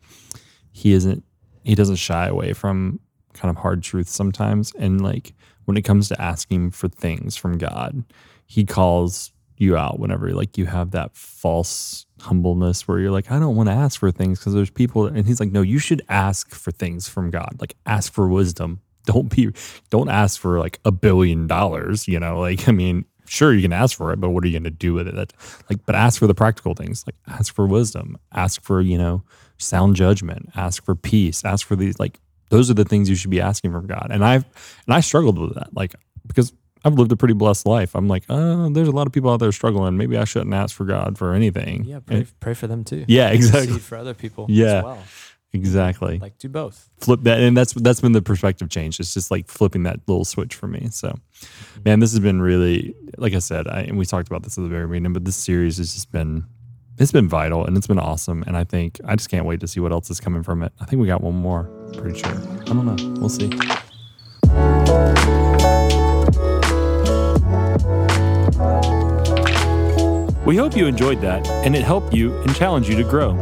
he 0.72 0.92
isn't, 0.94 1.22
he 1.64 1.74
doesn't 1.74 1.96
shy 1.96 2.28
away 2.28 2.54
from 2.54 2.98
kind 3.34 3.50
of 3.54 3.60
hard 3.60 3.82
truths 3.82 4.12
sometimes. 4.14 4.72
And 4.78 5.02
like 5.02 5.34
when 5.66 5.76
it 5.76 5.82
comes 5.82 6.08
to 6.08 6.18
asking 6.20 6.70
for 6.70 6.88
things 6.88 7.36
from 7.36 7.58
God, 7.58 8.04
he 8.46 8.64
calls 8.64 9.32
you 9.58 9.76
out 9.76 9.98
whenever 9.98 10.30
like 10.32 10.58
you 10.58 10.66
have 10.66 10.90
that 10.90 11.16
false 11.16 12.06
humbleness 12.20 12.86
where 12.86 12.98
you're 12.98 13.10
like, 13.10 13.30
I 13.30 13.38
don't 13.38 13.56
want 13.56 13.68
to 13.68 13.74
ask 13.74 13.98
for 14.00 14.10
things 14.10 14.38
because 14.38 14.54
there's 14.54 14.70
people. 14.70 15.06
And 15.06 15.26
he's 15.26 15.40
like, 15.40 15.52
no, 15.52 15.62
you 15.62 15.78
should 15.78 16.02
ask 16.08 16.54
for 16.54 16.70
things 16.70 17.08
from 17.08 17.30
God. 17.30 17.56
Like 17.60 17.76
ask 17.86 18.12
for 18.12 18.28
wisdom. 18.28 18.80
Don't 19.04 19.28
be, 19.28 19.52
don't 19.90 20.08
ask 20.08 20.40
for 20.40 20.58
like 20.58 20.80
a 20.84 20.90
billion 20.90 21.46
dollars. 21.46 22.08
You 22.08 22.18
know, 22.18 22.40
like 22.40 22.68
I 22.68 22.72
mean, 22.72 23.04
sure 23.26 23.54
you 23.54 23.62
can 23.62 23.72
ask 23.72 23.96
for 23.96 24.12
it, 24.12 24.20
but 24.20 24.30
what 24.30 24.44
are 24.44 24.48
you 24.48 24.52
going 24.52 24.64
to 24.64 24.70
do 24.70 24.94
with 24.94 25.06
it? 25.08 25.32
Like, 25.70 25.84
but 25.86 25.94
ask 25.94 26.18
for 26.18 26.26
the 26.26 26.34
practical 26.34 26.74
things. 26.74 27.04
Like 27.06 27.16
ask 27.28 27.54
for 27.54 27.66
wisdom. 27.66 28.18
Ask 28.32 28.62
for 28.62 28.80
you 28.80 28.98
know 28.98 29.22
sound 29.58 29.96
judgment. 29.96 30.50
Ask 30.56 30.84
for 30.84 30.94
peace. 30.94 31.44
Ask 31.44 31.66
for 31.66 31.76
these 31.76 31.98
like 31.98 32.20
those 32.50 32.70
are 32.70 32.74
the 32.74 32.84
things 32.84 33.08
you 33.08 33.16
should 33.16 33.30
be 33.30 33.40
asking 33.40 33.72
from 33.72 33.86
God. 33.86 34.08
And 34.10 34.24
I've 34.24 34.44
and 34.86 34.94
I 34.94 35.00
struggled 35.00 35.38
with 35.38 35.54
that, 35.54 35.74
like 35.74 35.94
because 36.26 36.52
I've 36.86 36.94
lived 36.94 37.10
a 37.10 37.16
pretty 37.16 37.34
blessed 37.34 37.66
life. 37.66 37.96
I'm 37.96 38.06
like, 38.06 38.22
oh, 38.28 38.68
there's 38.70 38.86
a 38.86 38.92
lot 38.92 39.08
of 39.08 39.12
people 39.12 39.28
out 39.30 39.40
there 39.40 39.50
struggling. 39.50 39.96
Maybe 39.96 40.16
I 40.16 40.22
shouldn't 40.24 40.54
ask 40.54 40.74
for 40.74 40.84
God 40.84 41.18
for 41.18 41.34
anything. 41.34 41.84
Yeah, 41.84 41.98
pray, 41.98 42.18
And- 42.18 42.40
pray 42.40 42.54
for 42.54 42.68
them 42.68 42.84
too. 42.84 43.04
yeah, 43.08 43.30
exactly. 43.30 43.78
For 43.80 43.98
other 43.98 44.14
people 44.14 44.46
Yeah. 44.48 44.78
as 44.78 44.84
well. 44.84 44.98
exactly. 45.52 46.18
Like 46.20 46.38
do 46.38 46.48
both. 46.48 46.88
flip 46.98 47.20
that 47.24 47.40
and 47.40 47.56
that's 47.56 47.72
that's 47.72 48.00
been 48.00 48.12
the 48.12 48.22
perspective 48.22 48.68
change 48.68 49.00
it's 49.00 49.14
just 49.14 49.30
like 49.30 49.48
flipping 49.48 49.82
that 49.84 50.00
little 50.06 50.24
switch 50.24 50.54
for 50.54 50.66
me 50.66 50.88
so 50.90 51.08
mm-hmm. 51.08 51.80
man 51.84 52.00
this 52.00 52.10
has 52.12 52.20
been 52.20 52.40
really 52.42 52.94
like 53.16 53.32
i 53.34 53.38
said 53.38 53.66
I, 53.68 53.80
and 53.82 53.96
we 53.96 54.04
talked 54.04 54.28
about 54.28 54.42
this 54.42 54.58
at 54.58 54.62
the 54.64 54.68
very 54.68 54.86
beginning 54.86 55.12
but 55.12 55.24
this 55.24 55.36
series 55.36 55.78
has 55.78 55.94
just 55.94 56.10
been 56.12 56.44
it's 56.98 57.12
been 57.12 57.28
vital 57.28 57.64
and 57.64 57.76
it's 57.76 57.86
been 57.86 57.98
awesome 57.98 58.42
and 58.46 58.56
i 58.56 58.64
think 58.64 59.00
i 59.06 59.14
just 59.14 59.30
can't 59.30 59.46
wait 59.46 59.60
to 59.60 59.68
see 59.68 59.80
what 59.80 59.92
else 59.92 60.10
is 60.10 60.20
coming 60.20 60.42
from 60.42 60.62
it 60.62 60.72
i 60.80 60.84
think 60.84 61.00
we 61.00 61.06
got 61.06 61.22
one 61.22 61.34
more 61.36 61.64
pretty 61.96 62.18
sure 62.18 62.32
i 62.32 62.64
don't 62.64 62.84
know 62.86 63.20
we'll 63.20 63.28
see 63.30 63.50
we 70.46 70.56
hope 70.56 70.76
you 70.76 70.86
enjoyed 70.86 71.20
that 71.20 71.46
and 71.64 71.76
it 71.76 71.82
helped 71.82 72.14
you 72.14 72.34
and 72.42 72.54
challenged 72.54 72.88
you 72.88 72.96
to 72.96 73.04
grow 73.04 73.34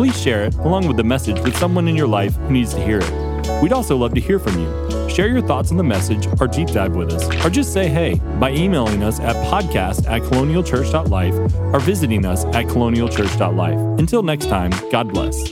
please 0.00 0.18
share 0.18 0.44
it 0.44 0.54
along 0.54 0.88
with 0.88 0.96
the 0.96 1.04
message 1.04 1.38
with 1.40 1.54
someone 1.58 1.86
in 1.86 1.94
your 1.94 2.08
life 2.08 2.34
who 2.36 2.50
needs 2.52 2.72
to 2.72 2.82
hear 2.82 3.00
it. 3.02 3.62
We'd 3.62 3.74
also 3.74 3.98
love 3.98 4.14
to 4.14 4.20
hear 4.20 4.38
from 4.38 4.58
you. 4.58 5.10
Share 5.10 5.28
your 5.28 5.42
thoughts 5.42 5.70
on 5.70 5.76
the 5.76 5.84
message 5.84 6.26
or 6.40 6.46
deep 6.46 6.68
dive 6.68 6.96
with 6.96 7.12
us, 7.12 7.44
or 7.44 7.50
just 7.50 7.74
say 7.74 7.86
hey 7.86 8.14
by 8.38 8.50
emailing 8.52 9.02
us 9.02 9.20
at 9.20 9.36
podcast 9.52 10.08
at 10.08 10.22
colonialchurch.life 10.22 11.34
or 11.74 11.80
visiting 11.80 12.24
us 12.24 12.46
at 12.46 12.64
colonialchurch.life. 12.64 13.98
Until 13.98 14.22
next 14.22 14.46
time, 14.46 14.70
God 14.90 15.12
bless. 15.12 15.50